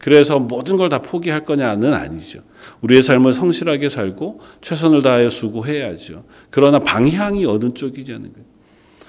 그래서 0.05 0.38
모든 0.38 0.77
걸 0.77 0.90
다 0.90 0.99
포기할 0.99 1.47
거냐는 1.47 1.95
아니죠. 1.95 2.40
우리의 2.83 3.03
삶을 3.03 3.33
성실하게 3.33 3.88
살고 3.88 4.38
최선을 4.61 5.01
다하여 5.01 5.31
수고해야죠. 5.31 6.25
그러나 6.51 6.79
방향이 6.79 7.47
어느 7.47 7.73
쪽이냐는 7.73 8.35
거예요. 8.35 8.47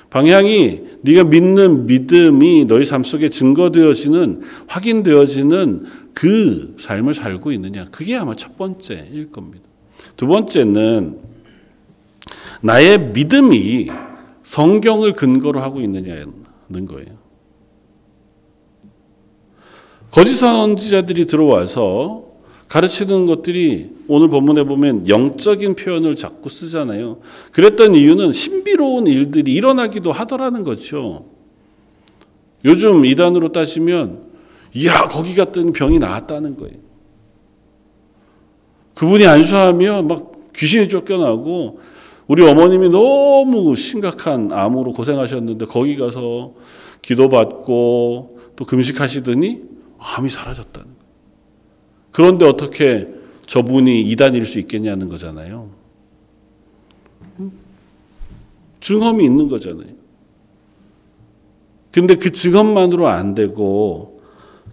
방향이 0.09 0.83
네가 1.01 1.25
믿는 1.25 1.85
믿음이 1.85 2.63
너희 2.69 2.85
삶 2.85 3.03
속에 3.03 3.27
증거되어지는 3.27 4.43
확인되어지는 4.67 5.85
그 6.13 6.75
삶을 6.79 7.13
살고 7.13 7.51
있느냐. 7.51 7.83
그게 7.91 8.15
아마 8.15 8.33
첫 8.37 8.57
번째일 8.57 9.33
겁니다. 9.33 9.65
두 10.15 10.27
번째는 10.27 11.19
나의 12.61 13.09
믿음이 13.09 13.89
성경을 14.43 15.11
근거로 15.11 15.59
하고 15.59 15.81
있느냐는 15.81 16.31
거예요. 16.87 17.14
거짓 20.15 20.35
선지자들이 20.35 21.25
들어와서 21.25 22.23
가르치는 22.69 23.25
것들이 23.25 23.89
오늘 24.07 24.29
본문에 24.29 24.63
보면 24.63 25.09
영적인 25.09 25.75
표현을 25.75 26.15
자꾸 26.15 26.47
쓰잖아요. 26.47 27.17
그랬던 27.51 27.95
이유는 27.95 28.31
신비로운 28.31 29.07
일들이 29.07 29.53
일어나기도 29.53 30.13
하더라는 30.13 30.63
거죠. 30.63 31.25
요즘 32.63 33.03
이단으로 33.03 33.51
따지면 33.51 34.21
이야 34.73 35.09
거기 35.09 35.35
갔더니 35.35 35.73
병이 35.73 35.99
나았다는 35.99 36.55
거예요. 36.55 36.77
그분이 38.93 39.27
안수하면 39.27 40.07
막 40.07 40.31
귀신이 40.55 40.87
쫓겨나고 40.87 41.79
우리 42.27 42.47
어머님이 42.47 42.87
너무 42.87 43.75
심각한 43.75 44.53
암으로 44.53 44.93
고생하셨는데 44.93 45.65
거기 45.65 45.97
가서 45.97 46.53
기도받고 47.01 48.39
또 48.55 48.65
금식하시더니 48.65 49.74
암이 49.99 50.29
사라졌다는 50.29 50.87
거예요. 50.87 51.05
그런데 52.11 52.45
어떻게 52.45 53.09
저분이 53.45 54.01
이단일 54.09 54.45
수 54.45 54.59
있겠냐는 54.59 55.09
거잖아요. 55.09 55.69
증험이 58.79 59.25
있는 59.25 59.49
거잖아요. 59.49 59.93
근데 61.91 62.15
그 62.15 62.31
증험만으로 62.31 63.07
안 63.07 63.35
되고 63.35 64.21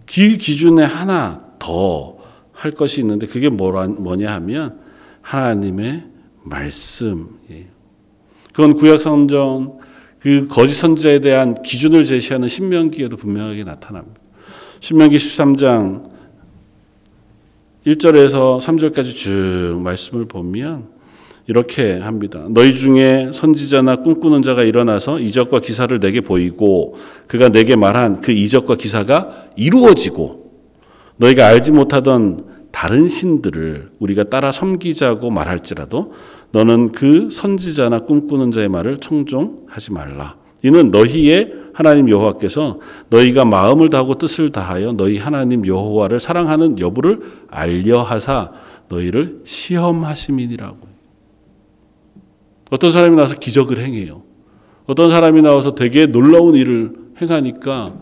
그 0.07 0.37
기준에 0.37 0.85
하나 0.85 1.53
더 1.59 2.23
할 2.63 2.71
것이 2.71 3.01
있는데 3.01 3.27
그게 3.27 3.49
뭐냐 3.49 4.33
하면 4.35 4.79
하나님의 5.21 6.05
말씀이에요. 6.45 7.73
그건 8.53 8.75
구약 8.75 9.01
성경 9.01 9.81
그 10.21 10.47
거짓 10.47 10.75
선지자에 10.75 11.19
대한 11.19 11.61
기준을 11.61 12.05
제시하는 12.05 12.47
신명기에도 12.47 13.17
분명하게 13.17 13.65
나타납니다. 13.65 14.21
신명기 14.83 15.17
13장 15.17 16.11
1절에서 17.87 18.59
3절까지 18.61 19.15
쭉 19.15 19.81
말씀을 19.81 20.25
보면 20.27 20.89
이렇게 21.47 22.01
합니다. 22.01 22.45
너희 22.49 22.75
중에 22.75 23.31
선지자나 23.33 23.97
꿈꾸는 24.03 24.43
자가 24.43 24.65
일어나서 24.65 25.21
이적과 25.21 25.61
기사를 25.61 25.97
내게 26.01 26.21
보이고 26.21 26.97
그가 27.29 27.51
내게 27.51 27.77
말한 27.77 28.23
그 28.23 28.33
이적과 28.33 28.75
기사가 28.75 29.51
이루어지고 29.57 30.51
너희가 31.19 31.47
알지 31.47 31.71
못하던 31.71 32.47
다른 32.73 33.07
신들을 33.07 33.91
우리가 34.01 34.25
따라 34.25 34.51
섬기자고 34.51 35.31
말할지라도 35.31 36.13
너는 36.51 36.91
그 36.91 37.29
선지자나 37.31 38.01
꿈꾸는 38.01 38.51
자의 38.51 38.69
말을 38.69 38.99
청종하지 38.99 39.93
말라. 39.93 40.35
이는 40.65 40.91
너희의 40.91 41.62
하나님 41.73 42.09
여호와께서 42.09 42.79
너희가 43.09 43.45
마음을 43.45 43.91
다하고 43.91 44.19
뜻을 44.19 44.53
다하여 44.53 44.93
너희 44.93 45.19
하나님 45.19 45.67
여호와를 45.67 46.21
사랑하는 46.21 46.79
여부를 46.79 47.21
알려하사 47.49 48.53
너희를 48.89 49.41
시험하심이니라고. 49.45 50.93
어떤 52.71 52.91
사람이 52.91 53.17
나와서 53.17 53.37
기적을 53.37 53.79
행해요. 53.79 54.23
어떤 54.87 55.11
사람이 55.11 55.43
나와서 55.43 55.75
되게 55.75 56.07
놀라운 56.07 56.55
일을 56.55 56.95
행하니까 57.21 57.95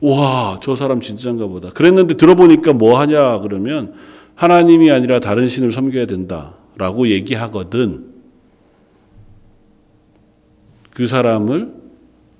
와, 0.00 0.58
저 0.62 0.76
사람 0.76 1.00
진짜인가 1.00 1.46
보다. 1.46 1.70
그랬는데 1.70 2.14
들어보니까 2.14 2.72
뭐 2.72 2.98
하냐 3.00 3.40
그러면 3.40 3.94
하나님이 4.34 4.90
아니라 4.90 5.18
다른 5.18 5.48
신을 5.48 5.72
섬겨야 5.72 6.06
된다라고 6.06 7.08
얘기하거든. 7.08 8.06
그 10.94 11.06
사람을 11.06 11.77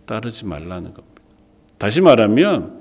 따르지 0.08 0.46
말라는 0.46 0.94
겁니다. 0.94 1.22
다시 1.76 2.00
말하면 2.00 2.78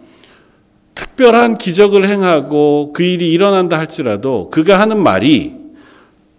특별한 0.96 1.58
기적을 1.58 2.08
행하고 2.08 2.94
그 2.94 3.04
일이 3.04 3.32
일어난다 3.32 3.78
할지라도 3.78 4.50
그가 4.50 4.80
하는 4.80 5.04
말이 5.04 5.54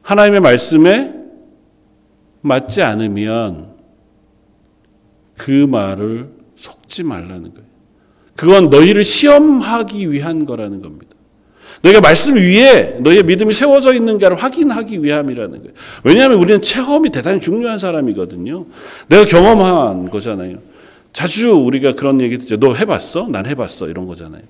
하나님의 0.03 0.40
말씀에 0.40 1.14
맞지 2.40 2.83
않으면 2.83 3.74
그 5.37 5.51
말을 5.51 6.31
속지 6.57 7.05
말라는 7.05 7.55
거예요. 7.55 7.68
그건 8.35 8.70
너희를 8.70 9.05
시험하기 9.05 10.11
위한 10.11 10.46
거라는 10.46 10.81
겁니다. 10.81 11.14
너희가 11.83 12.01
말씀 12.01 12.35
위에 12.35 12.96
너희의 13.01 13.24
믿음이 13.24 13.53
세워져 13.53 13.92
있는가를 13.92 14.37
확인하기 14.37 15.05
위함이라는 15.05 15.59
거예요. 15.59 15.72
왜냐하면 16.03 16.38
우리는 16.38 16.62
체험이 16.62 17.11
대단히 17.11 17.40
중요한 17.40 17.79
사람이거든요. 17.79 18.66
내가 19.09 19.24
경험한 19.27 20.11
거잖아요. 20.11 20.59
자주 21.12 21.53
우리가 21.55 21.94
그런 21.94 22.21
얘기 22.21 22.38
듣죠. 22.38 22.59
너 22.59 22.75
해봤어? 22.75 23.29
난 23.29 23.47
해봤어. 23.47 23.88
이런 23.88 24.07
거잖아요. 24.07 24.42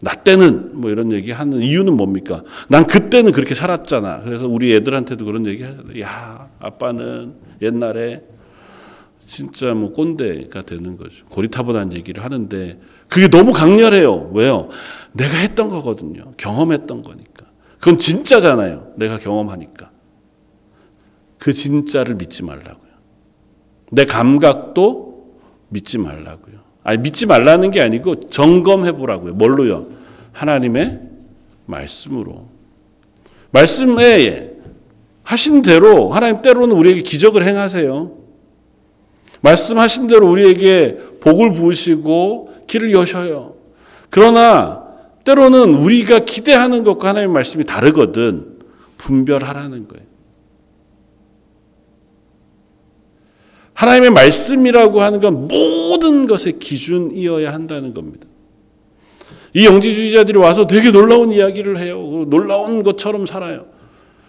나 0.00 0.14
때는 0.14 0.80
뭐 0.80 0.90
이런 0.90 1.12
얘기 1.12 1.30
하는 1.30 1.62
이유는 1.62 1.96
뭡니까? 1.96 2.42
난 2.68 2.86
그때는 2.86 3.30
그렇게 3.32 3.54
살았잖아. 3.54 4.22
그래서 4.22 4.48
우리 4.48 4.74
애들한테도 4.74 5.24
그런 5.24 5.46
얘기 5.46 5.62
하잖아요. 5.62 6.00
야, 6.00 6.50
아빠는 6.58 7.34
옛날에 7.62 8.22
진짜 9.26 9.72
뭐 9.74 9.92
꼰대가 9.92 10.62
되는 10.62 10.96
거죠. 10.96 11.24
고리타분한 11.26 11.92
얘기를 11.92 12.24
하는데 12.24 12.80
그게 13.08 13.28
너무 13.28 13.52
강렬해요. 13.52 14.32
왜요? 14.34 14.68
내가 15.12 15.36
했던 15.36 15.68
거거든요. 15.68 16.32
경험했던 16.36 17.02
거니까. 17.02 17.46
그건 17.78 17.96
진짜잖아요. 17.98 18.94
내가 18.96 19.18
경험하니까. 19.18 19.90
그 21.38 21.52
진짜를 21.52 22.16
믿지 22.16 22.42
말라고요. 22.42 22.92
내 23.92 24.04
감각도 24.04 25.11
믿지 25.72 25.98
말라고요. 25.98 26.56
아니, 26.84 26.98
믿지 26.98 27.26
말라는 27.26 27.70
게 27.70 27.80
아니고 27.80 28.28
점검해 28.28 28.92
보라고요. 28.92 29.34
뭘로요? 29.34 29.88
하나님의 30.32 31.00
말씀으로. 31.66 32.48
말씀에 33.50 34.52
하신 35.22 35.62
대로 35.62 36.10
하나님 36.10 36.42
때로는 36.42 36.74
우리에게 36.76 37.02
기적을 37.02 37.46
행하세요. 37.46 38.18
말씀하신 39.40 40.06
대로 40.08 40.30
우리에게 40.30 40.98
복을 41.20 41.52
부으시고 41.52 42.64
길을 42.66 42.92
여셔요. 42.92 43.54
그러나 44.10 44.82
때로는 45.24 45.74
우리가 45.74 46.20
기대하는 46.20 46.84
것과 46.84 47.10
하나님의 47.10 47.32
말씀이 47.34 47.64
다르거든 47.64 48.58
분별하라는 48.98 49.88
거예요. 49.88 50.06
하나님의 53.82 54.10
말씀이라고 54.10 55.02
하는 55.02 55.20
건 55.20 55.48
모든 55.48 56.28
것의 56.28 56.60
기준이어야 56.60 57.52
한다는 57.52 57.92
겁니다. 57.92 58.28
이 59.54 59.66
영지주의자들이 59.66 60.38
와서 60.38 60.68
되게 60.68 60.92
놀라운 60.92 61.32
이야기를 61.32 61.78
해요. 61.78 62.24
놀라운 62.28 62.84
것처럼 62.84 63.26
살아요. 63.26 63.66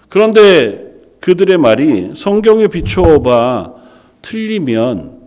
그런데 0.09 1.01
그들의 1.19 1.59
말이 1.59 2.13
성경에 2.15 2.67
비추어 2.67 3.21
봐 3.21 3.75
틀리면 4.23 5.19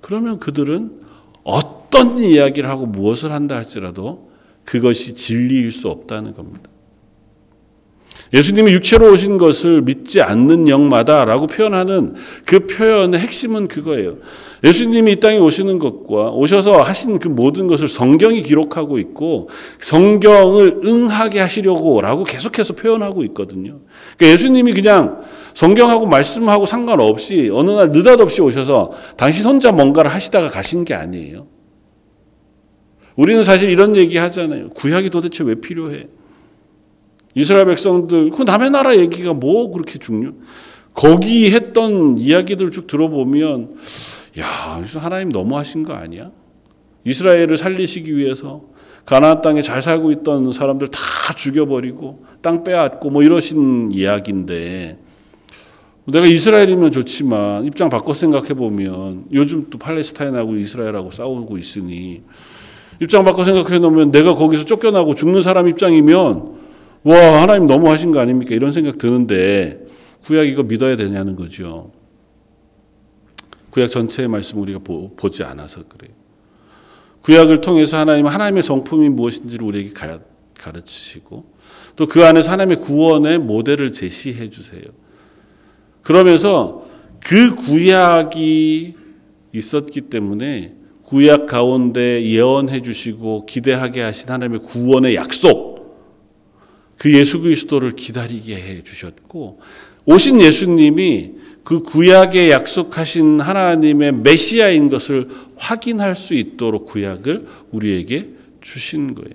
그러면 0.00 0.38
그들은 0.38 1.02
어떤 1.42 2.18
이야기를 2.18 2.68
하고 2.68 2.86
무엇을 2.86 3.32
한다 3.32 3.56
할지라도 3.56 4.30
그것이 4.64 5.14
진리일 5.14 5.72
수 5.72 5.90
없다는 5.90 6.34
겁니다. 6.34 6.70
예수님이 8.32 8.72
육체로 8.72 9.12
오신 9.12 9.38
것을 9.38 9.82
믿지 9.82 10.20
않는 10.20 10.68
영마다라고 10.68 11.46
표현하는 11.46 12.14
그 12.44 12.66
표현의 12.66 13.20
핵심은 13.20 13.68
그거예요. 13.68 14.16
예수님이 14.64 15.12
이 15.12 15.20
땅에 15.20 15.38
오시는 15.38 15.78
것과 15.78 16.30
오셔서 16.30 16.80
하신 16.80 17.18
그 17.18 17.28
모든 17.28 17.66
것을 17.66 17.86
성경이 17.86 18.42
기록하고 18.42 18.98
있고 18.98 19.50
성경을 19.78 20.80
응하게 20.84 21.38
하시려고라고 21.40 22.24
계속해서 22.24 22.72
표현하고 22.72 23.22
있거든요. 23.24 23.80
그러니까 24.16 24.32
예수님이 24.34 24.72
그냥 24.72 25.22
성경하고 25.52 26.06
말씀하고 26.06 26.66
상관없이 26.66 27.50
어느 27.52 27.70
날 27.70 27.90
느닷없이 27.90 28.40
오셔서 28.40 28.90
당신 29.16 29.44
혼자 29.44 29.70
뭔가를 29.70 30.10
하시다가 30.10 30.48
가신 30.48 30.84
게 30.84 30.94
아니에요. 30.94 31.46
우리는 33.16 33.44
사실 33.44 33.70
이런 33.70 33.94
얘기 33.96 34.16
하잖아요. 34.16 34.70
구약이 34.70 35.10
도대체 35.10 35.44
왜 35.44 35.54
필요해? 35.54 36.08
이스라엘 37.34 37.66
백성들, 37.66 38.30
그 38.30 38.42
남의 38.42 38.70
나라 38.70 38.96
얘기가 38.96 39.32
뭐 39.32 39.70
그렇게 39.70 39.98
중요? 39.98 40.32
거기 40.94 41.50
했던 41.50 42.18
이야기들 42.18 42.70
쭉 42.70 42.86
들어보면, 42.86 43.76
야, 44.38 44.82
하나님 44.96 45.30
너무하신 45.30 45.82
거 45.84 45.94
아니야? 45.94 46.30
이스라엘을 47.04 47.56
살리시기 47.56 48.16
위해서 48.16 48.62
가나안 49.04 49.42
땅에 49.42 49.60
잘 49.60 49.82
살고 49.82 50.10
있던 50.12 50.52
사람들 50.52 50.88
다 50.88 51.00
죽여버리고 51.36 52.24
땅 52.40 52.64
빼앗고 52.64 53.10
뭐 53.10 53.22
이러신 53.22 53.92
이야기인데 53.92 54.98
내가 56.06 56.26
이스라엘이면 56.26 56.92
좋지만 56.92 57.66
입장 57.66 57.90
바꿔 57.90 58.14
생각해 58.14 58.54
보면 58.54 59.26
요즘 59.32 59.68
또 59.70 59.78
팔레스타인하고 59.78 60.56
이스라엘하고 60.56 61.10
싸우고 61.10 61.58
있으니 61.58 62.22
입장 63.00 63.24
바꿔 63.24 63.44
생각해 63.44 63.78
놓으면 63.78 64.10
내가 64.10 64.34
거기서 64.34 64.64
쫓겨나고 64.64 65.14
죽는 65.14 65.42
사람 65.42 65.68
입장이면 65.68 66.53
와 67.04 67.42
하나님 67.42 67.66
너무 67.66 67.90
하신 67.90 68.12
거 68.12 68.20
아닙니까 68.20 68.54
이런 68.54 68.72
생각 68.72 68.98
드는데 68.98 69.86
구약 70.24 70.46
이거 70.48 70.62
믿어야 70.62 70.96
되냐는 70.96 71.36
거죠. 71.36 71.92
구약 73.70 73.90
전체의 73.90 74.28
말씀 74.28 74.60
우리가 74.60 74.78
보, 74.78 75.14
지 75.30 75.44
않아서 75.44 75.82
그래요. 75.86 76.14
구약을 77.22 77.60
통해서 77.60 77.98
하나님 77.98 78.26
하나님의 78.26 78.62
성품이 78.62 79.10
무엇인지를 79.10 79.66
우리에게 79.66 79.92
가르치시고 80.58 81.44
또 81.96 82.06
그 82.06 82.24
안에서 82.24 82.50
하나님의 82.52 82.80
구원의 82.80 83.38
모델을 83.38 83.92
제시해 83.92 84.50
주세요. 84.50 84.82
그러면서 86.02 86.86
그 87.20 87.54
구약이 87.54 88.94
있었기 89.52 90.02
때문에 90.02 90.74
구약 91.02 91.46
가운데 91.46 92.24
예언해 92.24 92.82
주시고 92.82 93.46
기대하게 93.46 94.02
하신 94.02 94.30
하나님의 94.30 94.60
구원의 94.60 95.14
약속 95.16 95.73
그 96.98 97.12
예수 97.12 97.40
그리스도를 97.40 97.92
기다리게 97.92 98.56
해 98.56 98.82
주셨고 98.82 99.60
오신 100.06 100.40
예수님이 100.40 101.32
그 101.64 101.80
구약에 101.80 102.50
약속하신 102.50 103.40
하나님의 103.40 104.12
메시아인 104.12 104.90
것을 104.90 105.28
확인할 105.56 106.14
수 106.14 106.34
있도록 106.34 106.86
구약을 106.86 107.46
우리에게 107.70 108.30
주신 108.60 109.14
거예요. 109.14 109.30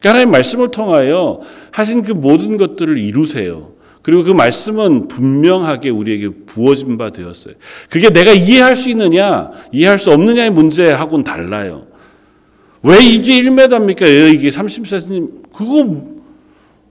그러니까 0.00 0.10
하나님 0.10 0.30
말씀을 0.32 0.70
통하여 0.70 1.40
하신 1.70 2.02
그 2.02 2.12
모든 2.12 2.56
것들을 2.56 2.98
이루세요. 2.98 3.72
그리고 4.02 4.24
그 4.24 4.30
말씀은 4.32 5.08
분명하게 5.08 5.90
우리에게 5.90 6.30
부어진 6.46 6.96
바 6.96 7.10
되었어요. 7.10 7.54
그게 7.90 8.08
내가 8.10 8.32
이해할 8.32 8.74
수 8.74 8.88
있느냐, 8.90 9.50
이해할 9.72 9.98
수 9.98 10.10
없느냐의 10.10 10.50
문제하고는 10.50 11.22
달라요. 11.22 11.86
왜 12.82 12.98
이게 13.04 13.42
1m입니까? 13.42 14.02
왜 14.02 14.30
이게 14.30 14.48
30cm? 14.48 15.52
그거, 15.52 16.19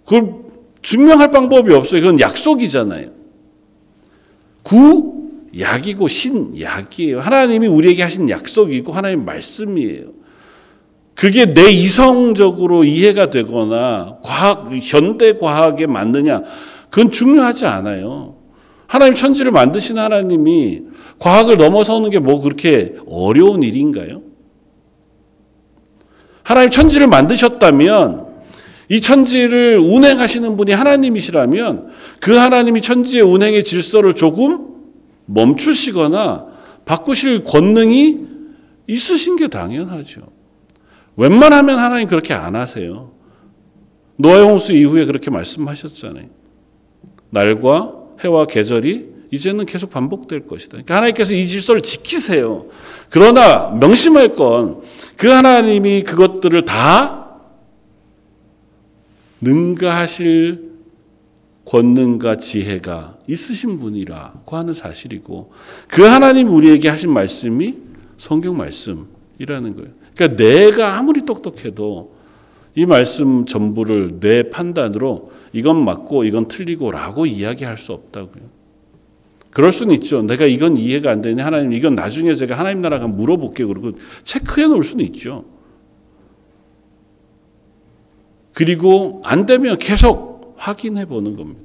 그걸 0.09 0.33
증명할 0.81 1.27
방법이 1.27 1.71
없어요. 1.71 2.01
그건 2.01 2.19
약속이잖아요. 2.19 3.11
구, 4.63 5.29
약이고 5.57 6.07
신, 6.07 6.59
약이에요. 6.59 7.19
하나님이 7.19 7.67
우리에게 7.67 8.01
하신 8.01 8.27
약속이고 8.27 8.91
하나님 8.91 9.23
말씀이에요. 9.23 10.05
그게 11.13 11.53
내 11.53 11.69
이성적으로 11.69 12.85
이해가 12.85 13.29
되거나 13.29 14.17
과학, 14.23 14.71
현대 14.81 15.37
과학에 15.37 15.85
맞느냐. 15.85 16.41
그건 16.89 17.11
중요하지 17.11 17.67
않아요. 17.67 18.37
하나님 18.87 19.13
천지를 19.13 19.51
만드신 19.51 19.99
하나님이 19.99 20.85
과학을 21.19 21.57
넘어서는 21.57 22.09
게 22.09 22.17
뭐 22.17 22.41
그렇게 22.41 22.95
어려운 23.07 23.61
일인가요? 23.61 24.23
하나님 26.41 26.71
천지를 26.71 27.05
만드셨다면 27.05 28.28
이 28.89 29.01
천지를 29.01 29.77
운행하시는 29.77 30.57
분이 30.57 30.71
하나님이시라면 30.71 31.89
그 32.19 32.35
하나님이 32.35 32.81
천지의 32.81 33.23
운행의 33.23 33.63
질서를 33.63 34.13
조금 34.13 34.67
멈추시거나 35.25 36.47
바꾸실 36.85 37.43
권능이 37.43 38.19
있으신 38.87 39.35
게 39.35 39.47
당연하죠. 39.47 40.21
웬만하면 41.15 41.77
하나님 41.77 42.07
그렇게 42.07 42.33
안 42.33 42.55
하세요. 42.55 43.11
노아 44.15 44.41
홍수 44.43 44.73
이후에 44.73 45.05
그렇게 45.05 45.29
말씀하셨잖아요. 45.29 46.25
날과 47.29 47.93
해와 48.23 48.47
계절이 48.47 49.19
이제는 49.31 49.67
계속 49.67 49.91
반복될 49.91 50.47
것이다. 50.47 50.71
그러니까 50.71 50.95
하나님께서 50.95 51.35
이 51.35 51.45
질서를 51.45 51.81
지키세요. 51.83 52.65
그러나 53.09 53.69
명심할 53.79 54.35
건 54.35 54.81
그 55.19 55.27
하나님이 55.27 56.03
그것들을 56.03 56.63
다 56.63 57.18
능가하실 59.41 60.69
권능과 61.65 62.37
지혜가 62.37 63.19
있으신 63.27 63.79
분이라고 63.79 64.57
하는 64.57 64.73
사실이고 64.73 65.51
그 65.87 66.03
하나님 66.03 66.49
우리에게 66.49 66.89
하신 66.89 67.11
말씀이 67.11 67.77
성경 68.17 68.57
말씀이라는 68.57 69.75
거예요. 69.75 69.89
그러니까 70.15 70.35
내가 70.35 70.97
아무리 70.97 71.25
똑똑해도 71.25 72.15
이 72.75 72.85
말씀 72.85 73.45
전부를 73.45 74.19
내 74.19 74.49
판단으로 74.49 75.31
이건 75.53 75.83
맞고 75.83 76.23
이건 76.23 76.47
틀리고라고 76.47 77.25
이야기할 77.25 77.77
수 77.77 77.93
없다고요. 77.93 78.59
그럴 79.51 79.71
수는 79.71 79.93
있죠. 79.95 80.21
내가 80.21 80.45
이건 80.45 80.77
이해가 80.77 81.11
안 81.11 81.21
되니 81.21 81.41
하나님 81.41 81.73
이건 81.73 81.95
나중에 81.95 82.35
제가 82.35 82.57
하나님 82.57 82.81
나라가 82.81 83.07
물어볼게요. 83.07 83.67
그리고 83.67 83.93
체크해 84.23 84.67
놓을 84.67 84.83
수는 84.83 85.05
있죠. 85.05 85.45
그리고 88.59 89.21
안 89.23 89.45
되면 89.45 89.77
계속 89.77 90.53
확인해 90.57 91.05
보는 91.05 91.37
겁니다. 91.37 91.61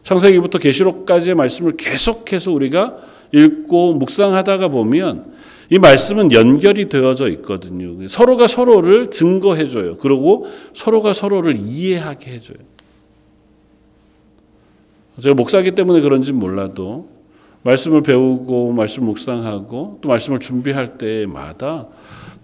창세기부터 0.00 0.58
계시록까지의 0.58 1.34
말씀을 1.34 1.76
계속해서 1.76 2.50
우리가 2.50 2.96
읽고 3.34 3.92
묵상하다가 3.92 4.68
보면 4.68 5.34
이 5.68 5.78
말씀은 5.78 6.32
연결이 6.32 6.88
되어져 6.88 7.28
있거든요. 7.28 8.08
서로가 8.08 8.46
서로를 8.46 9.10
증거해 9.10 9.68
줘요. 9.68 9.98
그리고 9.98 10.46
서로가 10.72 11.12
서로를 11.12 11.56
이해하게 11.58 12.30
해 12.30 12.40
줘요. 12.40 12.56
제가 15.20 15.34
목사기 15.34 15.72
때문에 15.72 16.00
그런지 16.00 16.32
몰라도 16.32 17.10
말씀을 17.64 18.00
배우고 18.00 18.72
말씀 18.72 19.04
묵상하고 19.04 19.98
또 20.00 20.08
말씀을 20.08 20.40
준비할 20.40 20.96
때마다 20.96 21.86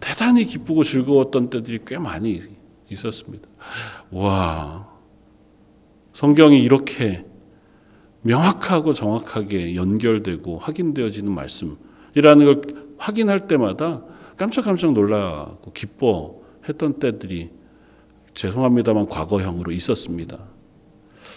대단히 0.00 0.44
기쁘고 0.44 0.84
즐거웠던 0.84 1.48
때들이 1.48 1.78
꽤 1.86 1.96
많이 1.96 2.42
있었습니다. 2.90 3.48
와, 4.10 4.88
성경이 6.12 6.62
이렇게 6.62 7.24
명확하고 8.22 8.94
정확하게 8.94 9.74
연결되고 9.74 10.58
확인되어지는 10.58 11.30
말씀이라는 11.32 12.44
걸 12.44 12.62
확인할 12.98 13.46
때마다 13.46 14.02
깜짝깜짝 14.36 14.92
놀라고 14.92 15.72
기뻐했던 15.72 16.98
때들이 16.98 17.50
죄송합니다만 18.34 19.06
과거형으로 19.06 19.72
있었습니다. 19.72 20.38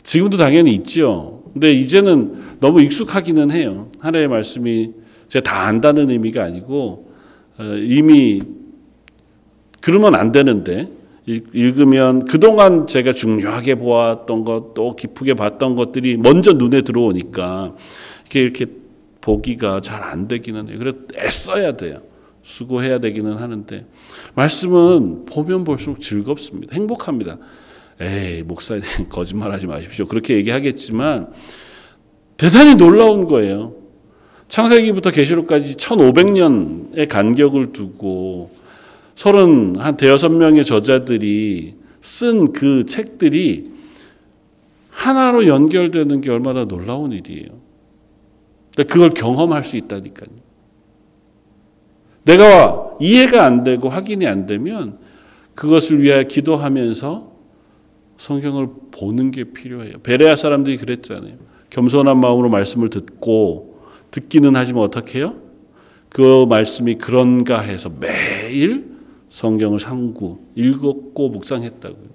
지금도 0.04 0.38
당연히 0.38 0.74
있죠. 0.76 1.44
근데 1.54 1.74
이제는 1.74 2.60
너무 2.60 2.82
익숙하기는 2.82 3.52
해요. 3.52 3.92
하나의 4.00 4.28
말씀이 4.28 4.94
제가 5.28 5.44
다 5.44 5.68
안다는 5.68 6.10
의미가 6.10 6.44
아니고 6.44 7.12
어, 7.58 7.64
이미 7.64 8.42
그러면 9.82 10.16
안 10.16 10.32
되는데 10.32 10.92
읽으면 11.28 12.24
그동안 12.26 12.88
제가 12.88 13.14
중요하게 13.14 13.76
보았던 13.76 14.46
것, 14.46 14.74
또 14.74 14.96
기쁘게 14.96 15.34
봤던 15.34 15.76
것들이 15.76 16.16
먼저 16.16 16.54
눈에 16.54 16.82
들어오니까 16.82 17.76
이렇게 18.24 18.42
이렇게 18.42 18.66
보기가 19.20 19.82
잘 19.82 20.04
안 20.04 20.30
되기는 20.30 20.70
해요. 20.70 20.78
그래서 20.80 20.98
애써야 21.18 21.76
돼요. 21.76 22.02
수고해야 22.44 23.00
되기는 23.00 23.34
하는데 23.34 23.86
말씀은 24.36 25.26
보면 25.26 25.66
볼수록 25.66 26.00
즐겁습니다. 26.00 26.74
행복합니다. 26.74 27.38
에이 28.00 28.44
목사님 28.44 28.84
거짓말하지 29.10 29.68
마십시오. 29.68 30.06
그렇게 30.06 30.36
얘기하겠지만 30.36 31.34
대단히 32.38 32.76
놀라운 32.76 33.26
거예요. 33.28 33.74
창세기부터 34.48 35.12
계시록까지 35.12 35.76
1500년의 35.76 37.10
간격을 37.10 37.74
두고 37.74 38.52
서른 39.18 39.78
한 39.80 39.98
대여섯 39.98 40.32
명의 40.32 40.64
저자들이 40.64 41.74
쓴 42.02 42.54
그 42.54 42.84
책들이 42.84 43.72
하나로 44.92 45.48
연결되는 45.48 46.22
게 46.22 46.30
얼마나 46.30 46.66
놀라운 46.66 47.12
일이에요. 47.12 47.50
그걸 48.76 49.10
경험할 49.10 49.64
수 49.64 49.76
있다니까요. 49.76 50.30
내가 52.26 52.92
이해가 53.00 53.44
안 53.44 53.64
되고 53.64 53.90
확인이 53.90 54.28
안 54.28 54.46
되면 54.46 55.00
그것을 55.56 56.04
위하여 56.04 56.22
기도하면서 56.24 57.32
성경을 58.18 58.68
보는 58.92 59.32
게 59.32 59.46
필요해요. 59.46 59.98
베레아 60.04 60.36
사람들이 60.36 60.78
그랬잖아요. 60.78 61.38
겸손한 61.72 62.20
마음으로 62.20 62.50
말씀을 62.50 62.92
듣고 62.92 63.80
듣기는 64.12 64.56
하지만 64.56 64.84
어떻게 64.84 65.20
해요? 65.20 65.34
그 66.10 66.46
말씀이 66.48 66.96
그런가 66.96 67.62
해서 67.62 67.90
매일 67.90 68.87
성경을 69.38 69.80
상구 69.80 70.40
읽었고 70.56 71.30
묵상했다고요. 71.30 72.08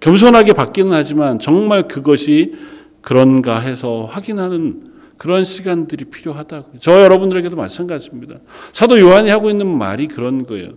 겸손하게 0.00 0.54
받기는 0.54 0.92
하지만 0.92 1.38
정말 1.38 1.86
그것이 1.86 2.54
그런가 3.00 3.60
해서 3.60 4.06
확인하는 4.10 4.90
그런 5.18 5.44
시간들이 5.44 6.06
필요하다고요. 6.06 6.80
저 6.80 7.02
여러분들에게도 7.02 7.54
마찬가지입니다. 7.54 8.38
사도 8.72 8.98
요한이 8.98 9.28
하고 9.30 9.50
있는 9.50 9.68
말이 9.68 10.08
그런 10.08 10.46
거예요. 10.46 10.70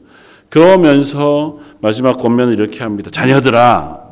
그러면서 0.50 1.58
마지막 1.82 2.18
권면을 2.18 2.54
이렇게 2.54 2.84
합니다. 2.84 3.10
자녀들아, 3.10 4.04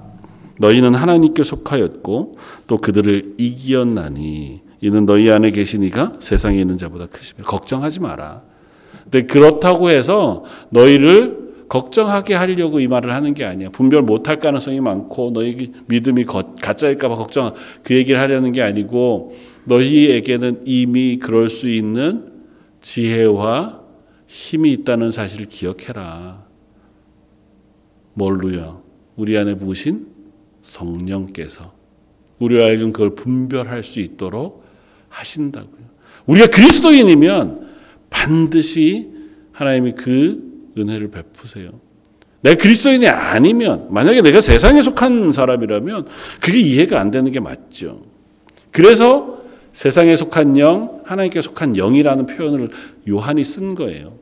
너희는 0.60 0.96
하나님께 0.96 1.44
속하였고 1.44 2.36
또 2.66 2.78
그들을 2.78 3.36
이기었나니 3.38 4.62
이는 4.82 5.06
너희 5.06 5.30
안에 5.30 5.52
계시니가 5.52 6.18
세상에 6.20 6.60
있는 6.60 6.80
자보다 6.80 7.06
크시며 7.06 7.44
걱정하지 7.44 8.00
마라. 8.00 8.51
근데 9.12 9.28
그렇다고 9.28 9.90
해서 9.90 10.44
너희를 10.70 11.42
걱정하게 11.68 12.34
하려고 12.34 12.80
이 12.80 12.88
말을 12.88 13.14
하는 13.14 13.34
게 13.34 13.46
아니야. 13.46 13.70
분별 13.70 14.02
못할 14.02 14.40
가능성이 14.40 14.80
많고 14.82 15.32
너희 15.34 15.72
믿음이 15.88 16.26
가짜일까봐 16.26 17.16
걱정 17.16 17.54
그 17.84 17.96
얘기를 17.96 18.20
하려는 18.20 18.52
게 18.52 18.62
아니고 18.62 19.36
너희에게는 19.66 20.64
이미 20.66 21.18
그럴 21.18 21.50
수 21.50 21.70
있는 21.70 22.32
지혜와 22.80 23.82
힘이 24.28 24.72
있다는 24.74 25.12
사실을 25.12 25.46
기억해라. 25.46 26.46
뭘로요? 28.14 28.82
우리 29.16 29.38
안에 29.38 29.56
부으신 29.56 30.08
성령께서 30.62 31.74
우리 32.40 32.62
하여금 32.62 32.92
그걸 32.92 33.14
분별할 33.16 33.84
수 33.84 34.00
있도록 34.00 34.64
하신다고요. 35.10 35.82
우리가 36.26 36.48
그리스도인이면 36.48 37.71
반드시 38.12 39.10
하나님이 39.52 39.94
그 39.94 40.72
은혜를 40.78 41.10
베푸세요. 41.10 41.72
내 42.42 42.56
그리스도인이 42.56 43.08
아니면 43.08 43.88
만약에 43.90 44.22
내가 44.22 44.42
세상에 44.42 44.84
속한 44.84 45.34
사람이라면 45.34 46.08
그게 46.40 46.60
이해가 46.60 47.00
안 47.00 47.10
되는 47.10 47.32
게 47.32 47.40
맞죠. 47.40 48.02
그래서 48.70 49.42
세상에 49.74 50.16
속한 50.16 50.58
영, 50.58 51.02
하나님께 51.06 51.42
속한 51.42 51.74
영이라는 51.74 52.26
표현을 52.26 52.70
요한이 53.08 53.44
쓴 53.46 53.74
거예요. 53.74 54.14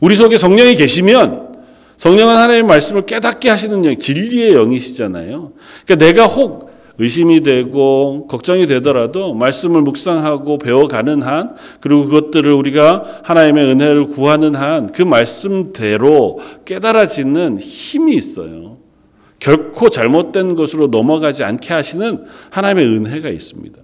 우리 0.00 0.16
속에 0.16 0.36
성령이 0.36 0.76
계시면 0.76 1.50
성령은 1.96 2.34
하나님의 2.34 2.62
말씀을 2.62 3.02
깨닫게 3.02 3.50
하시는 3.50 3.84
영, 3.84 3.96
진리의 3.96 4.54
영이시잖아요. 4.54 5.52
그러니까 5.84 6.06
내가 6.06 6.26
혹 6.26 6.69
의심이 7.00 7.40
되고 7.40 8.26
걱정이 8.28 8.66
되더라도 8.66 9.34
말씀을 9.34 9.80
묵상하고 9.80 10.58
배워가는 10.58 11.22
한 11.22 11.56
그리고 11.80 12.04
그것들을 12.04 12.52
우리가 12.52 13.22
하나님의 13.24 13.66
은혜를 13.66 14.06
구하는 14.08 14.54
한 14.54 14.90
그 14.92 15.02
말씀대로 15.02 16.40
깨달아지는 16.64 17.58
힘이 17.58 18.16
있어요. 18.16 18.78
결코 19.38 19.88
잘못된 19.88 20.54
것으로 20.54 20.88
넘어가지 20.88 21.44
않게 21.44 21.72
하시는 21.72 22.26
하나님의 22.50 22.86
은혜가 22.86 23.30
있습니다. 23.30 23.80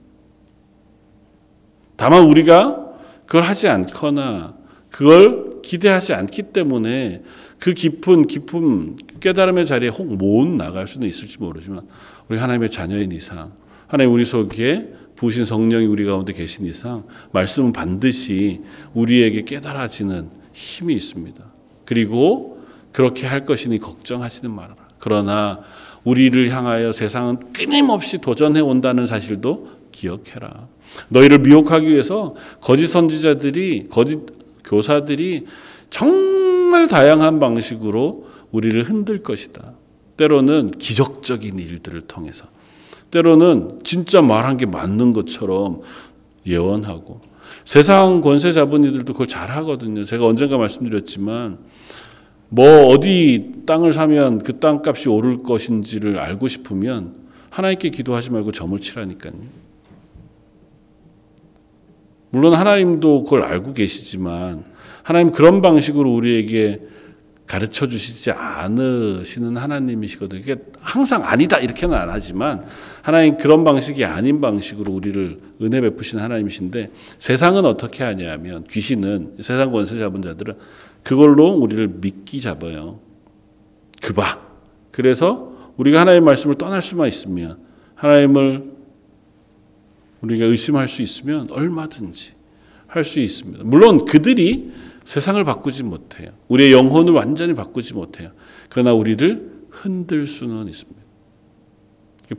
다만 1.97 2.25
우리가 2.25 2.85
그걸 3.25 3.43
하지 3.43 3.69
않거나 3.69 4.55
그걸 4.91 5.63
기대하지 5.63 6.13
않기 6.13 6.43
때문에 6.45 7.23
그 7.59 7.73
깊은 7.73 8.27
깊은 8.27 8.97
깨달음의 9.21 9.67
자리에 9.67 9.89
혹못 9.89 10.49
나갈 10.49 10.87
수는 10.87 11.09
있을지 11.09 11.39
모르지만 11.39 11.87
우리 12.29 12.39
하나님의 12.39 12.71
자녀인 12.71 13.13
이상, 13.13 13.53
하나님 13.87 14.13
우리 14.13 14.25
속에 14.25 14.93
부신 15.17 15.45
성령이 15.45 15.87
우리 15.87 16.05
가운데 16.05 16.33
계신 16.33 16.67
이상, 16.67 17.05
말씀은 17.33 17.73
반드시 17.73 18.61
우리에게 18.95 19.43
깨달아지는 19.43 20.29
힘이 20.53 20.95
있습니다. 20.95 21.43
그리고 21.85 22.61
그렇게 22.93 23.27
할 23.27 23.45
것이니 23.45 23.79
걱정하지는 23.79 24.55
말아라. 24.55 24.77
그러나 24.99 25.61
우리를 26.05 26.51
향하여 26.51 26.93
세상은 26.93 27.39
끊임없이 27.53 28.19
도전해 28.19 28.61
온다는 28.61 29.07
사실도 29.07 29.71
기억해라. 29.93 30.69
너희를 31.09 31.39
미혹하기 31.39 31.87
위해서 31.87 32.35
거짓 32.61 32.87
선지자들이, 32.87 33.89
거짓 33.91 34.21
교사들이 34.65 35.47
정말 35.91 36.46
다양한 36.89 37.41
방식으로 37.41 38.27
우리를 38.53 38.83
흔들 38.83 39.23
것이다. 39.23 39.73
때로는 40.17 40.71
기적적인 40.73 41.59
일들을 41.59 42.03
통해서 42.03 42.47
때로는 43.11 43.81
진짜 43.85 44.23
말한 44.23 44.57
게 44.57 44.67
맞는 44.67 45.13
것처럼 45.13 45.83
예언하고 46.47 47.21
세상 47.65 48.21
권세 48.21 48.53
잡은 48.53 48.85
이들도 48.85 49.13
그걸 49.13 49.27
잘 49.27 49.51
하거든요. 49.51 50.05
제가 50.05 50.27
언젠가 50.27 50.57
말씀드렸지만 50.57 51.59
뭐 52.49 52.87
어디 52.87 53.51
땅을 53.67 53.93
사면 53.93 54.43
그 54.43 54.59
땅값이 54.59 55.09
오를 55.09 55.43
것인지를 55.43 56.19
알고 56.19 56.49
싶으면 56.49 57.15
하나님께 57.51 57.91
기도하지 57.91 58.31
말고 58.31 58.53
점을 58.53 58.79
치라니까요. 58.79 59.35
물론 62.31 62.55
하나님도 62.55 63.25
그걸 63.25 63.43
알고 63.43 63.73
계시지만 63.73 64.65
하나님 65.07 65.31
그런 65.31 65.63
방식으로 65.63 66.13
우리에게 66.13 66.81
가르쳐 67.47 67.87
주시지 67.87 68.33
않으시는 68.33 69.57
하나님이시거든요. 69.57 70.41
이게 70.41 70.57
항상 70.81 71.23
아니다 71.23 71.59
이렇게는 71.59 71.95
안 71.95 72.11
하지만 72.11 72.65
하나님 73.03 73.37
그런 73.37 73.63
방식이 73.63 74.05
아닌 74.05 74.41
방식으로 74.41 74.93
우리를 74.93 75.39
은혜 75.63 75.81
베푸신 75.81 76.19
하나님이신데 76.19 76.91
세상은 77.21 77.65
어떻게 77.65 78.03
하냐면 78.03 78.65
귀신은 78.65 79.37
세상 79.43 79.71
권세 79.71 79.97
잡은 79.97 80.23
자들은 80.23 80.55
그걸로 81.05 81.51
우리를 81.51 81.87
믿기 82.01 82.41
잡아요. 82.41 82.99
그바. 84.03 84.41
그래서 84.91 85.53
우리가 85.77 86.01
하나님의 86.01 86.27
말씀을 86.27 86.57
떠날 86.57 86.83
수만 86.83 87.07
있으면 87.07 87.59
하나님을 87.95 88.73
우리가 90.23 90.47
의심할 90.47 90.89
수 90.89 91.01
있으면 91.01 91.47
얼마든지 91.53 92.33
할 92.89 93.05
수 93.05 93.21
있습니다. 93.21 93.63
물론 93.65 94.05
그들이 94.05 94.73
세상을 95.07 95.43
바꾸지 95.45 95.85
못해요. 95.85 96.31
우리의 96.49 96.73
영혼을 96.73 97.13
완전히 97.13 97.55
바꾸지 97.55 97.95
못해요. 97.95 98.31
그러나 98.69 98.93
우리를 98.93 99.53
흔들 99.71 100.27
수는 100.27 100.67
있습니다. 100.67 101.01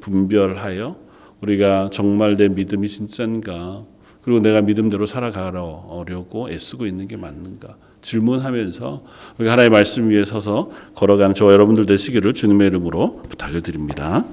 분별하여 0.01 0.97
우리가 1.41 1.89
정말 1.93 2.35
내 2.35 2.49
믿음이 2.49 2.89
진짜인가 2.89 3.85
그리고 4.21 4.41
내가 4.41 4.61
믿음대로 4.61 5.05
살아가려고 5.05 6.49
애쓰고 6.51 6.85
있는 6.85 7.07
게 7.07 7.15
맞는가 7.15 7.77
질문하면서 8.01 9.03
우리 9.37 9.47
하나님의 9.47 9.69
말씀 9.69 10.09
위에 10.09 10.25
서서 10.25 10.69
걸어가는 10.95 11.35
저와 11.35 11.53
여러분들 11.53 11.85
되시기를 11.85 12.33
주님의 12.33 12.67
이름으로 12.67 13.21
부탁을 13.29 13.61
드립니다. 13.61 14.25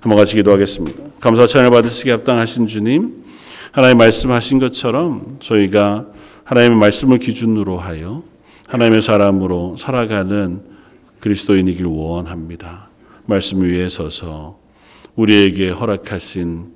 한번 0.00 0.18
같이 0.18 0.36
기도하겠습니다. 0.36 1.02
감사 1.20 1.46
찬양 1.46 1.70
받으시기 1.70 2.10
합당하신 2.10 2.66
주님 2.66 3.24
하나님 3.72 3.96
말씀하신 3.96 4.58
것처럼 4.58 5.26
저희가 5.40 6.19
하나님의 6.50 6.78
말씀을 6.78 7.18
기준으로 7.18 7.78
하여 7.78 8.24
하나님의 8.66 9.02
사람으로 9.02 9.76
살아가는 9.76 10.64
그리스도인이길 11.20 11.86
원합니다. 11.86 12.88
말씀 13.24 13.62
위에 13.62 13.88
서서 13.88 14.58
우리에게 15.14 15.70
허락하신 15.70 16.74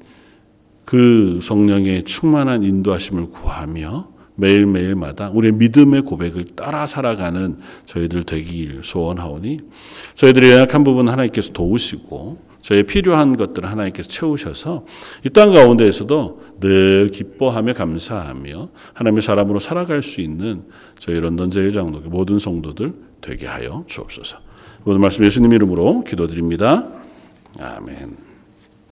그 0.85 1.41
성령의 1.43 2.05
충만한 2.05 2.63
인도하심을 2.63 3.31
구하며 3.31 4.11
매일매일마다 4.37 5.31
우리의 5.31 5.55
믿음의 5.55 6.03
고백을 6.03 6.45
따라 6.55 6.87
살아가는 6.87 7.59
저희들 7.87 8.23
되길 8.23 8.83
소원하오니 8.85 9.59
저희들의 10.15 10.53
연약한 10.53 10.85
부분 10.85 11.09
하나님께서 11.09 11.53
도우시고 11.53 12.39
저의 12.65 12.85
필요한 12.85 13.37
것들을 13.37 13.71
하나님께서 13.71 14.09
채우셔서 14.09 14.87
이 15.27 15.29
땅 15.29 15.53
가운데에서도 15.53 16.43
늘 16.61 17.09
기뻐하며 17.09 17.75
감사하며 17.75 18.69
하나님의 18.95 19.21
사람으로 19.21 19.59
살아갈 19.59 20.03
수 20.03 20.23
있는 20.23 20.65
저희 20.99 21.21
런던 21.21 21.51
제일장로교 21.51 22.09
모든 22.09 22.39
성도들 22.39 22.95
되게 23.21 23.47
하여 23.47 23.85
주옵소서. 23.87 24.39
모든 24.85 25.01
말씀 25.03 25.25
예수님 25.25 25.53
이름으로 25.53 26.05
기도드립니다. 26.05 26.89
아멘. 27.61 28.34